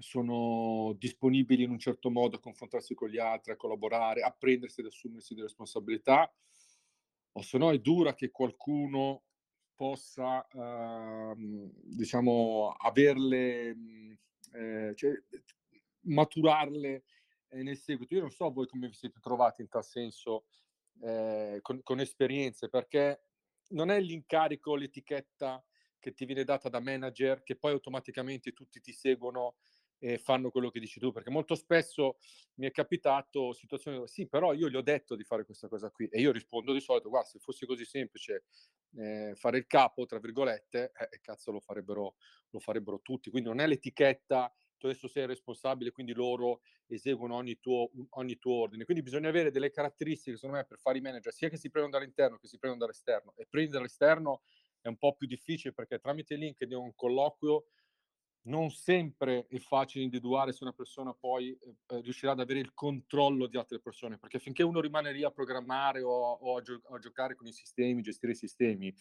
[0.01, 4.81] sono disponibili in un certo modo a confrontarsi con gli altri, a collaborare, a prendersi
[4.81, 6.33] ed assumersi delle responsabilità,
[7.37, 9.25] o se no è dura che qualcuno
[9.75, 14.19] possa, ehm, diciamo, averle, mh,
[14.53, 15.13] eh, cioè,
[16.05, 17.05] maturarle
[17.49, 18.15] eh, nel seguito.
[18.15, 20.47] Io non so voi come vi siete trovati in tal senso
[21.03, 23.23] eh, con, con esperienze, perché
[23.69, 25.65] non è l'incarico, l'etichetta
[25.99, 29.57] che ti viene data da manager che poi automaticamente tutti ti seguono
[29.99, 32.19] e fanno quello che dici tu, perché molto spesso
[32.57, 35.91] mi è capitato situazioni dove sì, però io gli ho detto di fare questa cosa
[35.91, 38.45] qui e io rispondo di solito, guarda, se fosse così semplice
[38.97, 42.17] eh, fare il capo, tra virgolette, eh, cazzo lo farebbero,
[42.51, 44.53] lo farebbero tutti, quindi non è l'etichetta,
[44.85, 49.51] tu adesso sei responsabile, quindi loro eseguono ogni tuo, ogni tuo ordine, quindi bisogna avere
[49.51, 52.59] delle caratteristiche, secondo me, per fare i manager, sia che si prendono dall'interno che si
[52.59, 54.43] prendono dall'esterno, e prendere dall'esterno
[54.81, 57.69] è un po' più difficile perché tramite LinkedIn un colloquio
[58.47, 63.47] non sempre è facile individuare se una persona poi eh, riuscirà ad avere il controllo
[63.47, 66.99] di altre persone, perché finché uno rimane lì a programmare o, o a, gio- a
[66.99, 68.95] giocare con i sistemi, gestire i sistemi,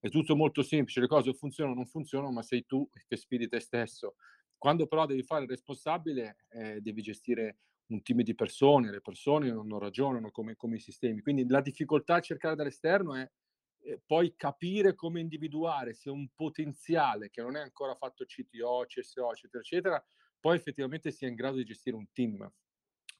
[0.00, 3.46] è tutto molto semplice, le cose funzionano o non funzionano, ma sei tu che sfidi
[3.46, 4.16] te stesso.
[4.58, 9.50] Quando però devi fare il responsabile, eh, devi gestire un team di persone, le persone
[9.50, 11.22] non, ragionano come, come i sistemi.
[11.22, 13.30] Quindi la difficoltà a cercare dall'esterno è
[13.82, 19.32] eh, poi capire come individuare se un potenziale che non è ancora fatto CTO, CSO,
[19.32, 20.06] eccetera, eccetera,
[20.40, 22.50] poi effettivamente sia in grado di gestire un team.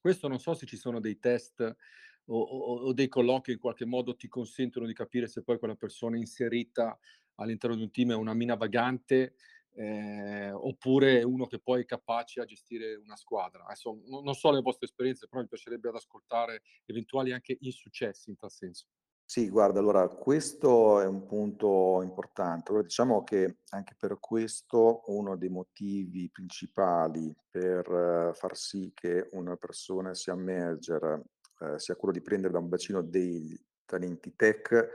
[0.01, 3.59] Questo non so se ci sono dei test o, o, o dei colloqui che in
[3.59, 6.99] qualche modo ti consentono di capire se poi quella persona inserita
[7.37, 9.35] all'interno di un team è una mina vagante
[9.79, 13.65] eh, oppure uno che poi è capace a gestire una squadra.
[13.65, 18.31] Adesso non, non so le vostre esperienze, però mi piacerebbe ad ascoltare eventuali anche insuccessi
[18.31, 18.87] in tal senso.
[19.25, 22.71] Sì, guarda, allora questo è un punto importante.
[22.71, 29.29] Allora, diciamo che anche per questo uno dei motivi principali per eh, far sì che
[29.33, 31.23] una persona sia manager,
[31.61, 33.55] eh, sia quello di prendere da un bacino dei
[33.85, 34.89] talenti tech,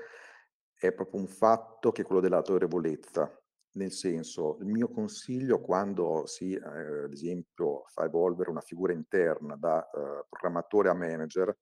[0.73, 3.42] è proprio un fatto che è quello dell'autorevolezza.
[3.75, 9.55] Nel senso, il mio consiglio quando si, eh, ad esempio, fa evolvere una figura interna
[9.55, 11.55] da eh, programmatore a manager,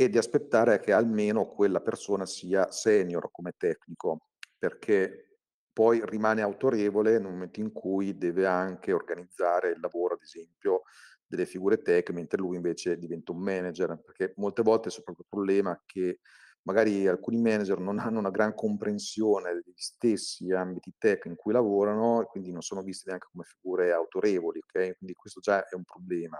[0.00, 5.38] e di aspettare che almeno quella persona sia senior come tecnico, perché
[5.72, 10.82] poi rimane autorevole nel momento in cui deve anche organizzare il lavoro, ad esempio,
[11.26, 15.30] delle figure tech, mentre lui invece diventa un manager, perché molte volte c'è proprio il
[15.36, 16.20] problema che
[16.68, 22.20] magari alcuni manager non hanno una gran comprensione degli stessi ambiti tech in cui lavorano
[22.22, 24.96] e quindi non sono visti neanche come figure autorevoli, ok?
[24.98, 26.38] Quindi questo già è un problema.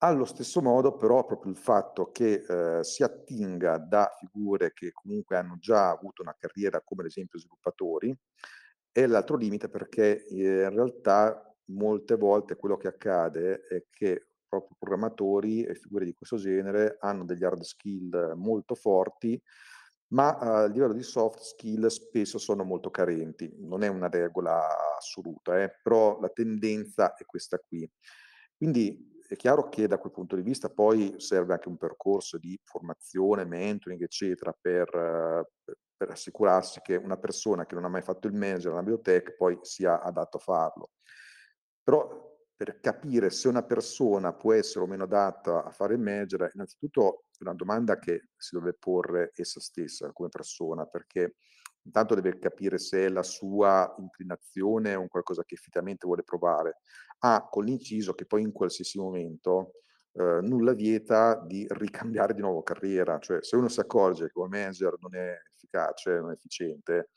[0.00, 5.36] Allo stesso modo però proprio il fatto che, ehm, si attinga da figure che comunque
[5.36, 8.16] hanno già avuto una carriera come ad esempio sviluppatori,
[8.92, 10.38] è l'altro limite perché, ehm,
[10.70, 16.36] in realtà molte volte quello che accade è che proprio programmatori e figure di questo
[16.36, 19.40] genere hanno degli hard skill molto forti,
[20.08, 23.52] ma a livello di soft skill spesso sono molto carenti.
[23.58, 27.88] Non è una regola assoluta, eh, però la tendenza è questa qui.
[28.56, 32.58] Quindi è chiaro che da quel punto di vista poi serve anche un percorso di
[32.64, 38.26] formazione, mentoring, eccetera, per, eh, per assicurarsi che una persona che non ha mai fatto
[38.26, 40.90] il manager nella biotech poi sia adatto a farlo.
[41.82, 42.27] Però
[42.58, 47.26] per capire se una persona può essere o meno adatta a fare il manager, innanzitutto
[47.38, 51.36] è una domanda che si deve porre essa stessa come persona, perché
[51.82, 56.80] intanto deve capire se è la sua inclinazione o qualcosa che effettivamente vuole provare.
[57.20, 59.74] Ha con l'inciso che poi in qualsiasi momento
[60.14, 64.58] eh, nulla vieta di ricambiare di nuovo carriera, cioè se uno si accorge che come
[64.58, 67.10] manager non è efficace, non è efficiente,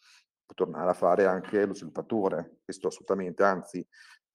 [0.46, 3.84] può tornare a fare anche lo sviluppatore, questo assolutamente, anzi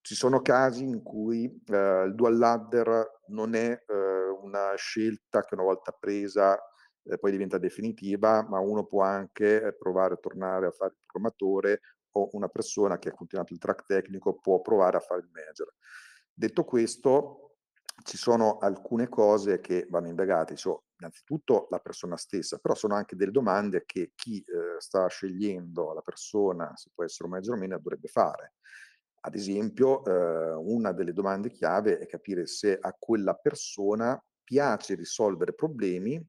[0.07, 5.53] ci sono casi in cui eh, il dual ladder non è eh, una scelta che
[5.53, 6.57] una volta presa
[7.03, 10.99] eh, poi diventa definitiva, ma uno può anche eh, provare a tornare a fare il
[11.05, 11.81] programmatore
[12.11, 15.73] o una persona che ha continuato il track tecnico può provare a fare il manager.
[16.33, 17.57] Detto questo,
[18.05, 23.17] ci sono alcune cose che vanno indagate, cioè, innanzitutto la persona stessa, però sono anche
[23.17, 27.57] delle domande che chi eh, sta scegliendo la persona, se può essere un manager o
[27.57, 28.53] meno, dovrebbe fare.
[29.21, 35.53] Ad esempio, eh, una delle domande chiave è capire se a quella persona piace risolvere
[35.53, 36.23] problemi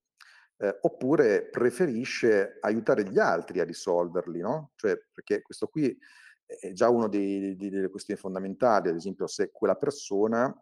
[0.61, 4.73] eh, oppure preferisce aiutare gli altri a risolverli, no?
[4.75, 5.97] Cioè, perché questo qui
[6.45, 10.53] è già una delle questioni fondamentali, ad esempio se quella persona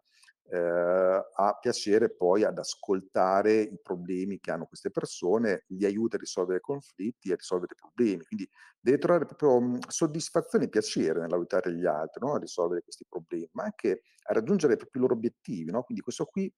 [0.49, 6.19] eh, ha piacere poi ad ascoltare i problemi che hanno queste persone, li aiuta a
[6.19, 8.23] risolvere conflitti e a risolvere problemi.
[8.23, 12.35] Quindi deve trovare proprio mh, soddisfazione e piacere nell'aiutare gli altri no?
[12.35, 15.71] a risolvere questi problemi, ma anche a raggiungere proprio i loro obiettivi.
[15.71, 15.83] No?
[15.83, 16.51] Quindi questo qui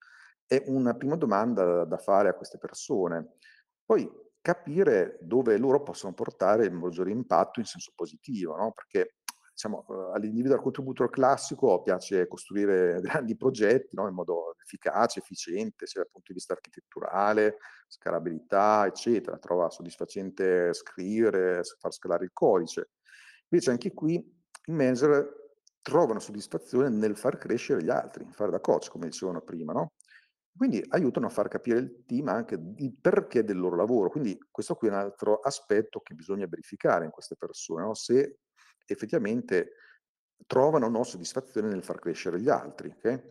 [0.46, 3.36] è una prima domanda da fare a queste persone.
[3.86, 4.10] Poi
[4.42, 8.72] capire dove loro possono portare il maggiore impatto in senso positivo, no?
[8.72, 9.16] perché
[9.60, 14.08] diciamo, eh, all'individuo al contributor classico piace costruire grandi progetti no?
[14.08, 17.58] in modo efficace, efficiente, sia dal punto di vista architetturale,
[17.88, 19.38] scalabilità, eccetera.
[19.38, 22.92] Trova soddisfacente scrivere, far scalare il codice.
[23.50, 25.28] Invece anche qui i manager
[25.82, 29.94] trovano soddisfazione nel far crescere gli altri, fare da coach, come dicevano prima, no?
[30.56, 34.10] Quindi aiutano a far capire il team anche il perché del loro lavoro.
[34.10, 37.94] Quindi questo qui è un altro aspetto che bisogna verificare in queste persone, no?
[37.94, 38.40] se
[38.94, 39.74] effettivamente
[40.46, 42.94] trovano no soddisfazione nel far crescere gli altri.
[42.96, 43.22] Okay?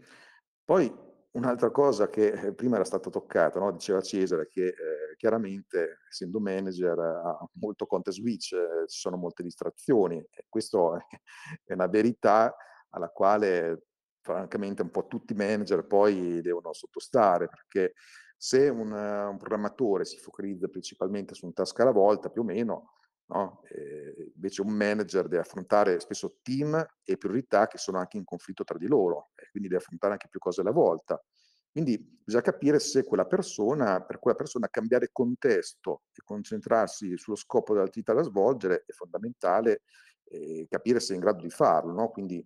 [0.64, 0.92] Poi
[1.32, 3.72] un'altra cosa che eh, prima era stata toccata, no?
[3.72, 9.42] diceva Cesare, che eh, chiaramente essendo manager ha molto conte switch, eh, ci sono molte
[9.42, 10.96] distrazioni questo
[11.64, 12.54] è una verità
[12.90, 13.84] alla quale
[14.20, 17.94] francamente un po' tutti i manager poi devono sottostare, perché
[18.36, 22.92] se un, un programmatore si focalizza principalmente su un task alla volta, più o meno,
[23.26, 23.62] no?
[23.70, 28.64] eh, invece un manager deve affrontare spesso team e priorità che sono anche in conflitto
[28.64, 31.22] tra di loro, e quindi deve affrontare anche più cose alla volta.
[31.70, 37.74] Quindi bisogna capire se quella persona, per quella persona cambiare contesto e concentrarsi sullo scopo
[37.74, 39.82] dell'attività da svolgere è fondamentale
[40.24, 42.10] eh, capire se è in grado di farlo, no?
[42.10, 42.44] Quindi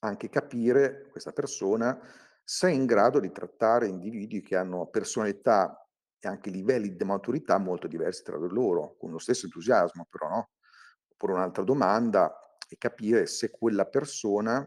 [0.00, 1.98] anche capire questa persona
[2.42, 7.56] se è in grado di trattare individui che hanno personalità e anche livelli di maturità
[7.58, 10.50] molto diversi tra loro, con lo stesso entusiasmo però, no?
[11.20, 12.34] Oppure un'altra domanda
[12.66, 14.66] è capire se quella persona,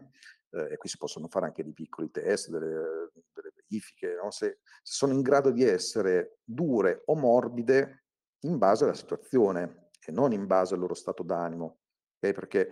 [0.50, 4.30] eh, e qui si possono fare anche dei piccoli test, delle, delle verifiche, no?
[4.30, 8.04] se, se sono in grado di essere dure o morbide
[8.42, 11.78] in base alla situazione e non in base al loro stato d'animo,
[12.18, 12.32] okay?
[12.32, 12.70] perché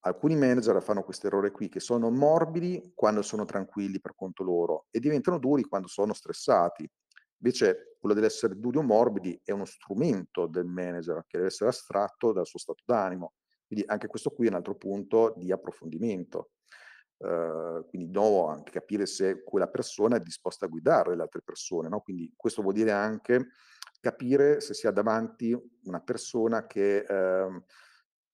[0.00, 4.86] alcuni manager fanno questo errore qui, che sono morbidi quando sono tranquilli per conto loro
[4.90, 6.90] e diventano duri quando sono stressati.
[7.42, 12.32] Invece quello dell'essere duri o morbidi è uno strumento del manager che deve essere astratto
[12.32, 13.34] dal suo stato d'animo.
[13.66, 16.52] Quindi anche questo qui è un altro punto di approfondimento.
[17.20, 21.42] Uh, quindi di nuovo anche capire se quella persona è disposta a guidare le altre
[21.42, 22.00] persone, no?
[22.00, 23.48] Quindi questo vuol dire anche
[24.00, 27.62] capire se si ha davanti una persona che uh,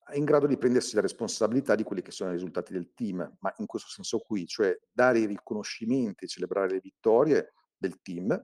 [0.08, 3.36] è in grado di prendersi la responsabilità di quelli che sono i risultati del team,
[3.40, 8.40] ma in questo senso qui, cioè dare i riconoscimenti, celebrare le vittorie del team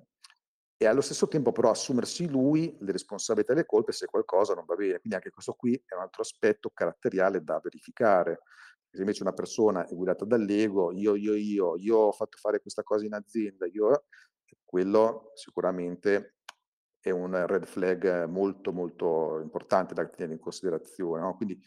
[0.83, 4.65] e allo stesso tempo però assumersi lui le responsabilità e le colpe se qualcosa non
[4.65, 4.99] va bene.
[4.99, 8.41] Quindi anche questo qui è un altro aspetto caratteriale da verificare.
[8.91, 12.83] Se invece una persona è guidata dall'ego, io, io, io, io ho fatto fare questa
[12.83, 14.07] cosa in azienda, io,
[14.65, 16.39] quello sicuramente
[17.01, 21.23] è un red flag molto molto importante da tenere in considerazione.
[21.23, 21.37] No?
[21.37, 21.63] Quindi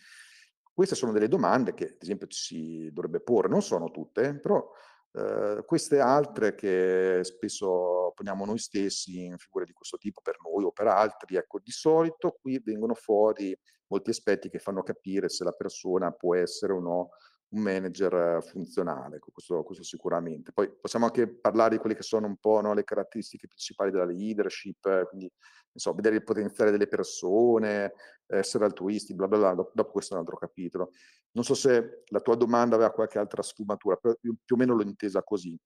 [0.74, 4.70] queste sono delle domande che ad esempio ci si dovrebbe porre, non sono tutte, però
[5.16, 10.66] eh, queste altre che spesso poniamo noi stessi in figure di questo tipo per noi
[10.66, 13.58] o per altri, ecco, di solito qui vengono fuori
[13.88, 17.10] molti aspetti che fanno capire se la persona può essere o no
[17.56, 20.52] un manager funzionale, ecco, questo, questo, sicuramente.
[20.52, 24.06] Poi possiamo anche parlare di quelle che sono un po' no, le caratteristiche principali della
[24.06, 25.32] leadership, quindi
[25.74, 27.94] so, vedere il potenziale delle persone,
[28.28, 30.92] essere altruisti, bla bla bla, dopo, questo è un altro capitolo.
[31.32, 34.84] Non so se la tua domanda aveva qualche altra sfumatura, però più o meno l'ho
[34.84, 35.58] intesa così.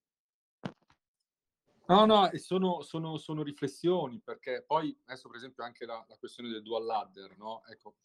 [1.88, 6.50] No, no, sono, sono, sono, riflessioni, perché poi adesso per esempio anche la, la questione
[6.50, 7.64] del dual ladder, no?
[7.68, 7.96] Ecco,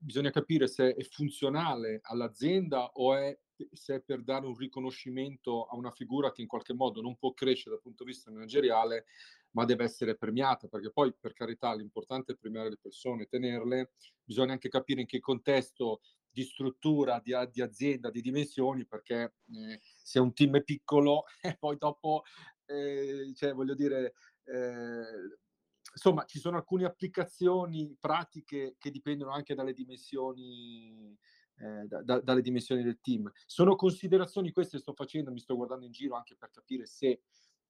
[0.00, 3.38] bisogna capire se è funzionale all'azienda o è,
[3.72, 7.32] se è per dare un riconoscimento a una figura che in qualche modo non può
[7.32, 9.06] crescere dal punto di vista manageriale,
[9.52, 14.52] ma deve essere premiata, perché poi per carità l'importante è premiare le persone, tenerle, bisogna
[14.52, 20.18] anche capire in che contesto di struttura, di, di azienda, di dimensioni, perché eh, se
[20.18, 22.22] un team è piccolo e poi dopo,
[22.66, 24.14] eh, cioè voglio dire...
[24.44, 25.46] Eh,
[25.92, 31.16] insomma, ci sono alcune applicazioni pratiche che dipendono anche dalle dimensioni,
[31.56, 33.30] eh, da, da, dalle dimensioni del team.
[33.46, 37.22] Sono considerazioni queste sto facendo, mi sto guardando in giro anche per capire se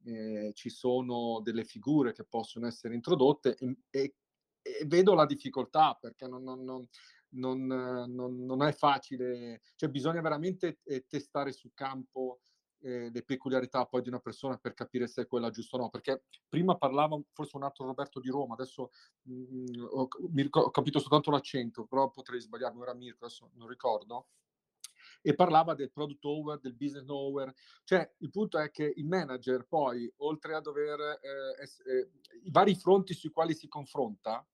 [0.05, 4.15] eh, ci sono delle figure che possono essere introdotte e, e,
[4.63, 6.87] e vedo la difficoltà perché non, non,
[7.31, 12.41] non, non, è facile, cioè bisogna veramente eh, testare sul campo
[12.81, 15.89] eh, le peculiarità poi di una persona per capire se è quella giusta o no.
[15.89, 18.91] Perché prima parlava forse un altro Roberto di Roma, adesso
[19.23, 20.09] mh, mm, ho,
[20.51, 24.29] ho, capito soltanto l'accento, però potrei sbagliarmi, ora Mirko, adesso non ricordo.
[25.21, 27.53] E parlava del product owner, del business owner.
[27.85, 32.11] Cioè, il punto è che il manager poi, oltre a dover eh, es- eh,
[32.45, 34.47] i vari fronti sui quali si confronta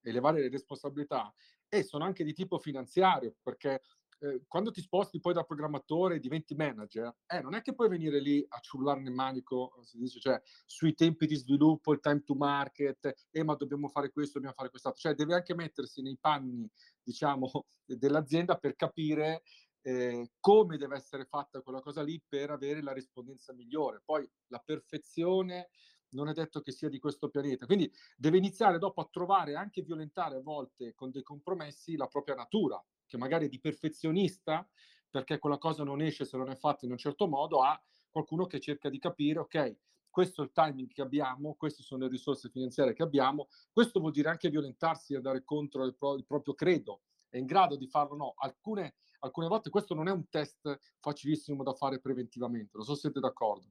[0.00, 1.32] e le varie responsabilità,
[1.68, 3.82] e sono anche di tipo finanziario, perché
[4.18, 7.88] eh, quando ti sposti poi da programmatore e diventi manager, eh, non è che puoi
[7.88, 12.22] venire lì a ciullare nel manico, si dice, cioè, sui tempi di sviluppo, il time
[12.22, 15.02] to market, eh, ma dobbiamo fare questo, dobbiamo fare quest'altro.
[15.02, 16.68] Cioè, devi anche mettersi nei panni,
[17.02, 17.50] diciamo,
[17.84, 19.42] dell'azienda per capire
[19.82, 24.02] eh, come deve essere fatta quella cosa lì per avere la rispondenza migliore.
[24.04, 25.68] Poi la perfezione
[26.10, 27.66] non è detto che sia di questo pianeta.
[27.66, 32.34] Quindi deve iniziare dopo a trovare, anche violentare a volte con dei compromessi, la propria
[32.34, 34.68] natura che magari è di perfezionista,
[35.08, 37.80] perché quella cosa non esce se non è fatta in un certo modo, a
[38.10, 39.76] qualcuno che cerca di capire, ok,
[40.10, 44.12] questo è il timing che abbiamo, queste sono le risorse finanziarie che abbiamo, questo vuol
[44.12, 47.86] dire anche violentarsi e andare contro il, pro- il proprio credo, è in grado di
[47.86, 48.34] farlo o no.
[48.38, 53.00] Alcune, alcune volte questo non è un test facilissimo da fare preventivamente, non so se
[53.00, 53.70] siete d'accordo.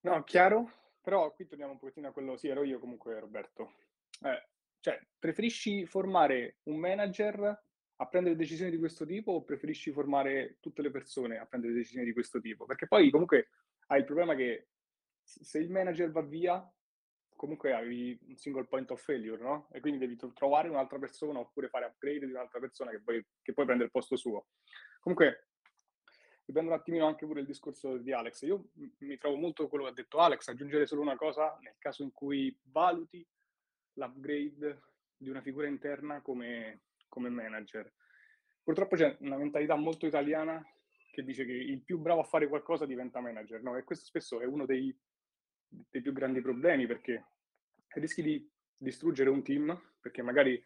[0.00, 0.70] No, chiaro,
[1.00, 3.72] però qui torniamo un pochettino a quello, sì, ero io comunque Roberto.
[4.20, 4.48] Eh,
[4.80, 7.64] cioè, preferisci formare un manager
[8.00, 12.04] a prendere decisioni di questo tipo o preferisci formare tutte le persone a prendere decisioni
[12.04, 12.64] di questo tipo?
[12.64, 13.48] Perché poi comunque
[13.88, 14.68] hai il problema che
[15.22, 16.72] se il manager va via,
[17.34, 19.68] comunque hai un single point of failure, no?
[19.72, 23.52] E quindi devi trovare un'altra persona oppure fare upgrade di un'altra persona che poi, che
[23.52, 24.46] poi prende il posto suo.
[25.00, 25.48] Comunque,
[26.44, 28.42] riprendo un attimino anche pure il discorso di Alex.
[28.42, 32.02] Io mi trovo molto quello che ha detto Alex, aggiungere solo una cosa nel caso
[32.02, 33.26] in cui valuti
[33.94, 34.80] l'upgrade
[35.16, 37.92] di una figura interna come come manager.
[38.62, 40.62] Purtroppo c'è una mentalità molto italiana
[41.10, 43.76] che dice che il più bravo a fare qualcosa diventa manager, no?
[43.76, 44.96] E questo spesso è uno dei,
[45.66, 47.26] dei più grandi problemi perché
[47.94, 50.62] rischi di distruggere un team perché magari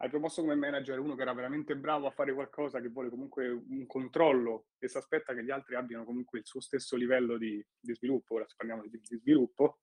[0.00, 3.48] hai promosso come manager uno che era veramente bravo a fare qualcosa, che vuole comunque
[3.48, 7.64] un controllo e si aspetta che gli altri abbiano comunque il suo stesso livello di,
[7.78, 9.78] di sviluppo, ora parliamo di, di sviluppo,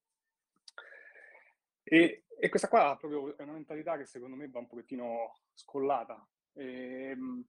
[1.82, 6.28] e, E questa qua proprio è una mentalità che secondo me va un pochettino scollata.
[6.54, 7.46] Ehm,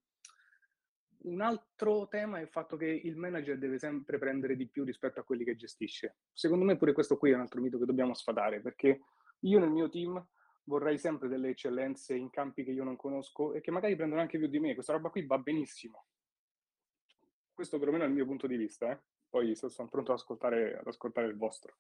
[1.25, 5.21] un altro tema è il fatto che il manager deve sempre prendere di più rispetto
[5.21, 6.17] a quelli che gestisce.
[6.33, 9.01] Secondo me pure questo qui è un altro mito che dobbiamo sfatare, perché
[9.41, 10.23] io nel mio team
[10.65, 14.39] vorrei sempre delle eccellenze in campi che io non conosco e che magari prendono anche
[14.39, 14.75] più di me.
[14.75, 16.07] Questa roba qui va benissimo.
[17.53, 19.01] Questo perlomeno è il mio punto di vista, eh?
[19.29, 21.77] poi sono pronto ad ascoltare, ad ascoltare il vostro.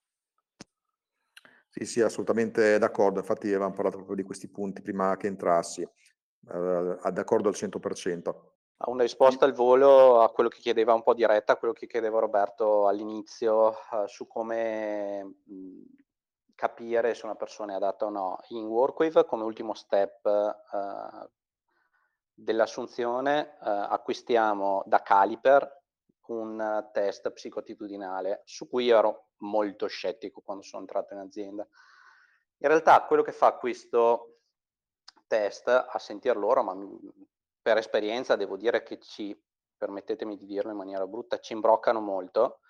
[1.76, 3.18] Sì, sì, assolutamente d'accordo.
[3.18, 5.82] Infatti avevamo parlato proprio di questi punti prima che entrassi.
[5.82, 8.34] Eh, d'accordo al 100%.
[8.86, 12.20] Una risposta al volo a quello che chiedeva un po' diretta, a quello che chiedeva
[12.20, 15.38] Roberto all'inizio uh, su come
[16.54, 18.38] capire se una persona è adatta o no.
[18.50, 21.28] In Workwave, come ultimo step uh,
[22.32, 25.82] dell'assunzione, uh, acquistiamo da Caliper
[26.28, 31.66] un test psicoattitudinale su cui ero molto scettico quando sono entrato in azienda.
[32.58, 34.38] In realtà quello che fa questo
[35.26, 36.76] test, a sentir loro, ma
[37.60, 39.38] per esperienza devo dire che ci,
[39.76, 42.60] permettetemi di dirlo in maniera brutta, ci imbroccano molto,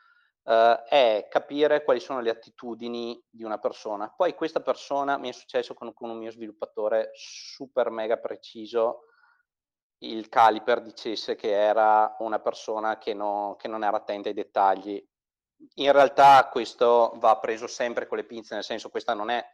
[0.44, 4.08] eh, è capire quali sono le attitudini di una persona.
[4.10, 9.06] Poi questa persona, mi è successo con, con un mio sviluppatore super mega preciso,
[10.10, 15.04] il Caliper dicesse che era una persona che, no, che non era attenta ai dettagli.
[15.76, 19.44] In realtà questo va preso sempre con le pinze, nel senso questa non è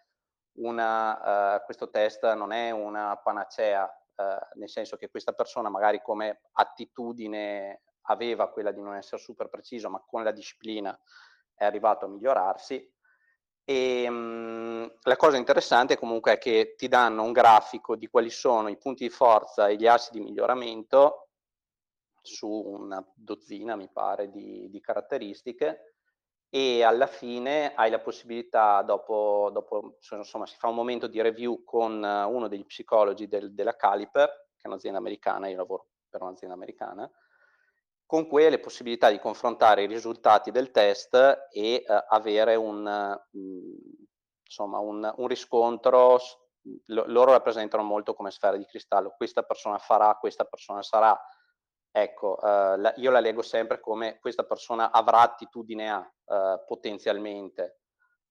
[0.58, 6.02] una, uh, questo test non è una panacea, uh, nel senso che questa persona magari
[6.02, 10.98] come attitudine aveva quella di non essere super preciso, ma con la disciplina
[11.54, 12.98] è arrivato a migliorarsi.
[13.70, 18.28] E ehm, mh, la cosa interessante comunque è che ti danno un grafico di quali
[18.28, 21.28] sono i punti di forza e gli assi di miglioramento
[22.20, 25.94] su una dozzina, mi pare, di, di caratteristiche
[26.48, 31.62] e alla fine hai la possibilità, dopo, dopo, insomma, si fa un momento di review
[31.62, 36.56] con uno degli psicologi del, della Caliper, che è un'azienda americana, io lavoro per un'azienda
[36.56, 37.08] americana,
[38.10, 42.84] con cui hai le possibilità di confrontare i risultati del test e uh, avere un,
[42.84, 43.38] uh,
[44.42, 46.18] insomma, un, un riscontro.
[46.86, 49.14] L- loro rappresentano molto come sfera di cristallo.
[49.16, 51.16] Questa persona farà, questa persona sarà.
[51.92, 56.12] Ecco, uh, la, io la leggo sempre come questa persona avrà attitudine a
[56.66, 57.78] potenzialmente.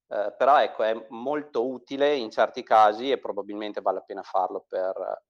[0.09, 5.23] però ecco, è molto utile in certi casi e probabilmente vale la pena farlo per,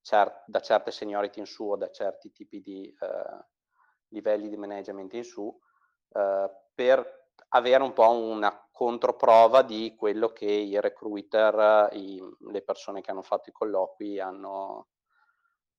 [0.00, 2.94] cer- da certe seniority in su o da certi tipi di
[4.14, 5.54] livelli di management in su,
[6.14, 13.00] eh, per avere un po' una controprova di quello che i recruiter, i, le persone
[13.00, 14.88] che hanno fatto i colloqui hanno,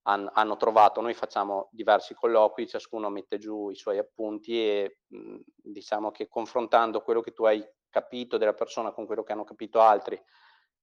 [0.03, 1.01] han, hanno trovato.
[1.01, 7.01] Noi facciamo diversi colloqui, ciascuno mette giù i suoi appunti e mh, diciamo che confrontando
[7.01, 10.21] quello che tu hai capito della persona con quello che hanno capito altri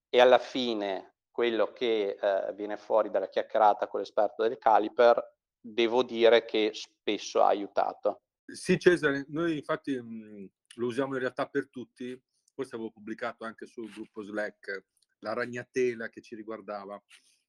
[0.08, 6.02] e alla fine quello che eh, viene fuori dalla chiacchierata con l'esperto del Caliper devo
[6.02, 8.22] dire che spesso ha aiutato.
[8.44, 12.20] Sì, Cesare, noi infatti mh, mhmm, lo usiamo in realtà per tutti,
[12.52, 14.84] forse avevo pubblicato anche sul gruppo Slack
[15.20, 17.00] la ragnatela che ci riguardava.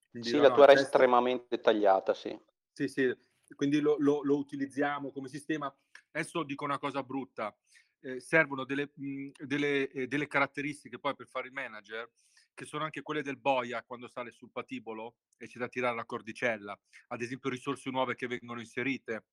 [0.09, 2.39] Quindi, sì, no, la tua era estremamente dettagliata, sì.
[2.72, 3.11] Sì, sì,
[3.55, 5.76] quindi lo, lo, lo, utilizziamo come sistema.
[6.11, 7.55] Adesso dico una cosa brutta,
[7.99, 12.07] eh, servono delle, mh, mhmm, delle, eh, delle caratteristiche poi per fare il manager
[12.54, 16.06] che sono anche quelle del boia quando sale sul patibolo e c'è da tirare la
[16.06, 19.26] cordicella, ad esempio risorse nuove che vengono inserite.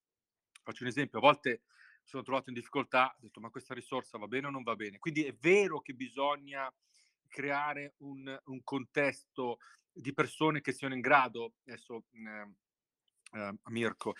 [0.63, 1.63] Faccio un esempio, a volte
[2.03, 4.99] sono trovato in difficoltà, ho detto ma questa risorsa va bene o non va bene?
[4.99, 6.73] Quindi è vero che bisogna
[7.29, 9.59] creare un, un contesto
[9.93, 14.15] di persone che siano in grado, adesso eh, eh, Mirko,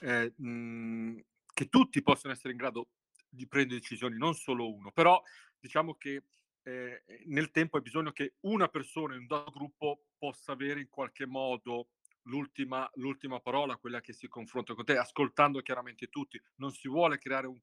[0.00, 1.18] eh, mh,
[1.52, 2.88] che tutti possano essere in grado
[3.28, 5.22] di prendere decisioni, non solo uno, però
[5.58, 6.24] diciamo che
[6.66, 10.88] eh, nel tempo hai bisogno che una persona in un dato gruppo possa avere in
[10.88, 11.90] qualche modo
[12.22, 16.40] l'ultima, l'ultima parola, quella che si confronta con te, ascoltando chiaramente tutti.
[16.56, 17.60] Non si vuole creare un,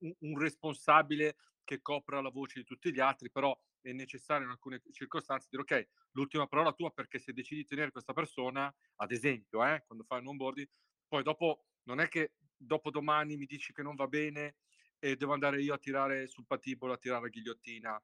[0.00, 4.52] un, un responsabile che copra la voce di tutti gli altri, però è necessario in
[4.52, 9.10] alcune circostanze dire ok, l'ultima parola tua perché se decidi di tenere questa persona, ad
[9.10, 10.68] esempio, eh, quando fai un onboarding,
[11.08, 14.58] poi dopo non è che dopo domani mi dici che non va bene
[15.00, 18.02] e devo andare io a tirare sul patibolo, a tirare la ghigliottina,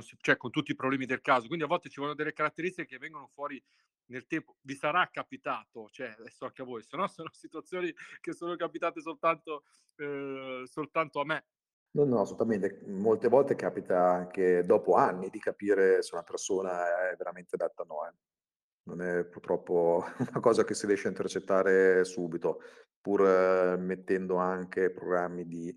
[0.00, 1.46] si, cioè con tutti i problemi del caso.
[1.46, 3.62] Quindi a volte ci vogliono delle caratteristiche che vengono fuori
[4.06, 4.56] nel tempo.
[4.60, 9.00] Vi sarà capitato, cioè adesso anche a voi, se no sono situazioni che sono capitate
[9.00, 9.64] soltanto,
[9.96, 11.44] eh, soltanto a me.
[11.92, 12.82] No, no, assolutamente.
[12.86, 17.86] Molte volte capita anche dopo anni di capire se una persona è veramente adatta o
[17.86, 18.08] no.
[18.08, 18.12] Eh.
[18.84, 22.62] Non è purtroppo una cosa che si riesce a intercettare subito,
[23.00, 25.76] pur eh, mettendo anche programmi di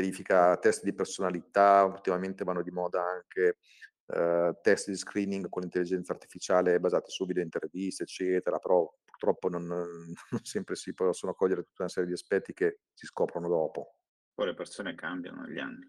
[0.00, 3.58] verifica test di personalità, ultimamente vanno di moda anche
[4.06, 9.66] eh, test di screening con l'intelligenza artificiale basati su video interviste, eccetera, però purtroppo non,
[10.30, 13.96] non sempre si possono cogliere tutta una serie di aspetti che si scoprono dopo.
[14.34, 15.88] Poi le persone cambiano negli anni.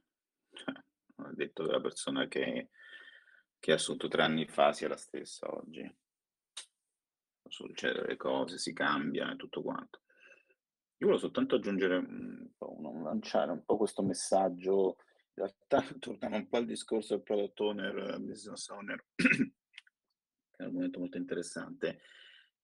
[0.51, 0.74] Cioè,
[1.16, 2.70] ho detto che la persona che,
[3.57, 5.89] che ha assunto tre anni fa sia la stessa oggi.
[7.47, 10.01] Succedono le cose, si cambia e tutto quanto.
[11.02, 14.97] Io volevo soltanto aggiungere un po', lanciare un po' questo messaggio
[15.34, 20.66] in realtà torniamo un po' al discorso del product owner, business owner, che è un
[20.66, 22.02] argomento molto interessante.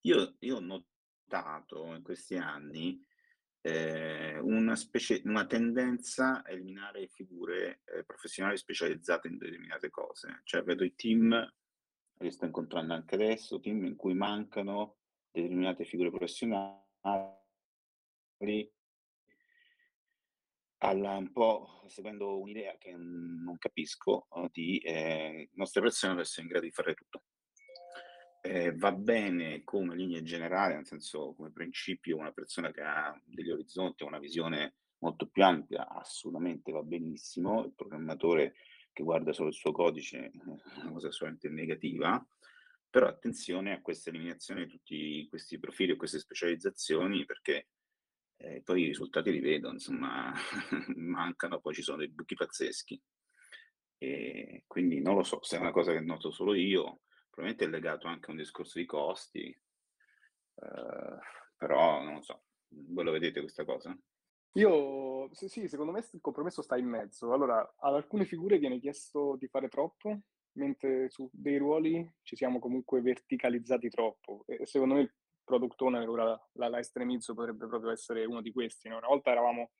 [0.01, 3.03] Io, io ho notato in questi anni
[3.61, 10.41] eh, una, specie, una tendenza a eliminare figure eh, professionali specializzate in determinate cose.
[10.43, 11.53] Cioè vedo i team,
[12.19, 14.97] li sto incontrando anche adesso, team in cui mancano
[15.31, 16.85] determinate figure professionali
[20.79, 26.43] alla, un po' seguendo un'idea che non capisco, uh, di eh, nostre persone ad essere
[26.43, 27.23] in grado di fare tutto.
[28.41, 33.49] Eh, va bene come linea generale, nel senso come principio, una persona che ha degli
[33.49, 37.65] orizzonti, una visione molto più ampia, assolutamente va benissimo.
[37.65, 38.55] Il programmatore
[38.93, 40.31] che guarda solo il suo codice è
[40.81, 42.25] una cosa assolutamente negativa.
[42.89, 47.67] Però attenzione a questa eliminazione di tutti questi profili e queste specializzazioni, perché
[48.37, 50.31] eh, poi i risultati li vedo, insomma,
[50.95, 53.01] mancano, poi ci sono dei buchi pazzeschi.
[53.99, 57.67] E quindi non lo so se è una cosa che noto solo io, probabilmente è
[57.67, 61.17] legato anche a un discorso di costi, eh,
[61.55, 63.97] però non lo so, voi lo vedete questa cosa?
[64.53, 67.31] Io, sì, secondo me il compromesso sta in mezzo.
[67.31, 70.19] Allora, ad alcune figure viene chiesto di fare troppo,
[70.53, 74.43] mentre su dei ruoli ci siamo comunque verticalizzati troppo.
[74.47, 75.15] E secondo me
[75.47, 78.89] product owner, ora la, la estremizzo, potrebbe proprio essere uno di questi.
[78.89, 78.97] No?
[78.97, 79.71] Una volta eravamo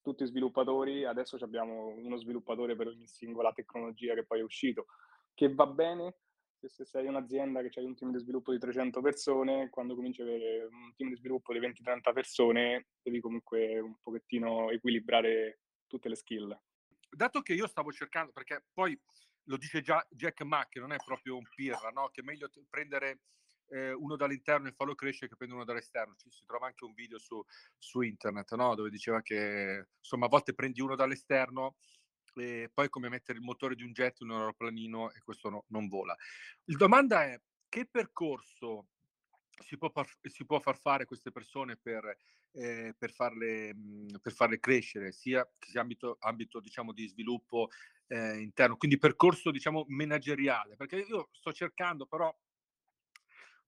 [0.00, 4.86] tutti sviluppatori, adesso abbiamo uno sviluppatore per ogni singola tecnologia che poi è uscito,
[5.34, 6.14] che va bene
[6.62, 10.28] se sei un'azienda che hai un team di sviluppo di 300 persone, quando cominci ad
[10.28, 16.16] avere un team di sviluppo di 20-30 persone, devi comunque un pochettino equilibrare tutte le
[16.16, 16.56] skill.
[17.08, 18.98] Dato che io stavo cercando, perché poi
[19.44, 22.08] lo dice già Jack Ma, che non è proprio un pirra, no?
[22.10, 23.20] che è meglio prendere
[23.70, 26.14] eh, uno dall'interno e farlo crescere che prende uno dall'esterno.
[26.16, 27.42] Ci si trova anche un video su,
[27.78, 28.74] su internet no?
[28.74, 31.76] dove diceva che insomma a volte prendi uno dall'esterno
[32.34, 35.64] e poi come mettere il motore di un jet in un aeroplanino e questo no,
[35.68, 36.16] non vola.
[36.64, 38.88] La domanda è che percorso
[39.64, 42.16] si può, par- si può far fare queste persone per,
[42.52, 47.68] eh, per, farle, mh, per, farle, crescere, sia che sia ambito, ambito diciamo, di sviluppo
[48.06, 52.34] eh, interno, quindi percorso diciamo, manageriale, perché io sto cercando però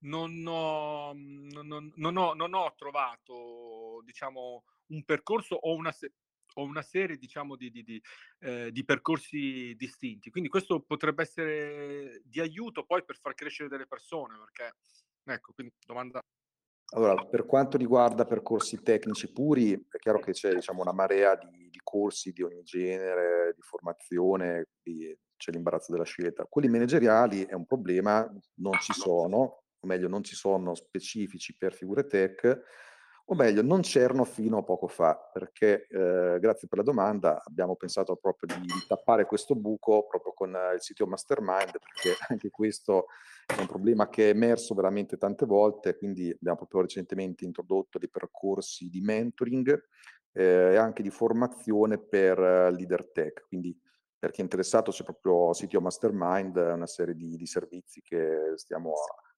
[0.02, 6.14] non ho, non, non, ho, non ho trovato diciamo, un percorso o una, se-
[6.54, 8.02] o una serie diciamo, di, di, di,
[8.40, 10.30] eh, di, percorsi distinti.
[10.30, 14.76] Quindi questo potrebbe essere di aiuto poi per far crescere delle persone, perché
[15.24, 16.20] ecco, quindi domanda.
[16.94, 21.70] Allora, per quanto riguarda percorsi tecnici puri, è chiaro che c'è diciamo, una marea di,
[21.82, 26.46] corsi di ogni genere, di formazione, c'è l'imbarazzo della scelta.
[26.48, 31.74] Quelli manageriali è un problema, non ci sono, o meglio non ci sono specifici per
[31.74, 32.62] figure tech,
[33.26, 37.76] o meglio non c'erano fino a poco fa, perché eh, grazie per la domanda abbiamo
[37.76, 43.06] pensato proprio di, tappare questo buco proprio con eh, il sito Mastermind, perché anche questo
[43.46, 48.10] è un problema che è emerso veramente tante volte, quindi abbiamo proprio recentemente introdotto dei
[48.10, 49.82] percorsi di mentoring
[50.32, 53.78] eh, e anche di formazione per uh, leader tech, quindi
[54.18, 58.92] per chi è interessato c'è proprio Sitio Mastermind, una serie di, di servizi che stiamo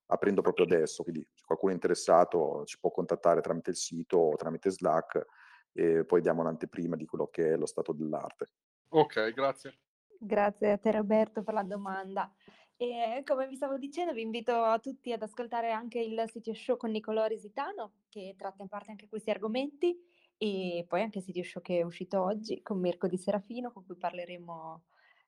[0.07, 4.37] aprendo proprio adesso, quindi se qualcuno è interessato ci può contattare tramite il sito o
[4.37, 5.25] tramite Slack
[5.73, 8.51] e poi diamo un'anteprima di quello che è lo stato dell'arte.
[8.89, 9.79] Ok, grazie.
[10.19, 12.33] Grazie a te Roberto per la domanda.
[12.77, 16.77] E come vi stavo dicendo, vi invito a tutti ad ascoltare anche il sito show
[16.77, 19.97] con Nicolò Risitano, che tratta in parte anche questi argomenti,
[20.37, 23.85] e poi anche il sito show che è uscito oggi con Mirko Di Serafino, con
[23.85, 24.85] cui parleremo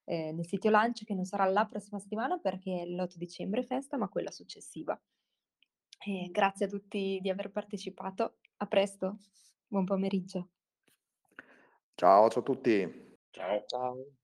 [0.09, 3.97] eh, nel sito lancio che non sarà la prossima settimana perché l'8 dicembre è festa,
[3.97, 4.99] ma quella successiva.
[5.99, 8.37] E grazie a tutti di aver partecipato.
[8.59, 9.19] A presto,
[9.67, 10.51] buon pomeriggio.
[11.95, 13.19] Ciao, ciao a tutti.
[13.31, 13.65] Ciao.
[13.67, 14.17] Ciao.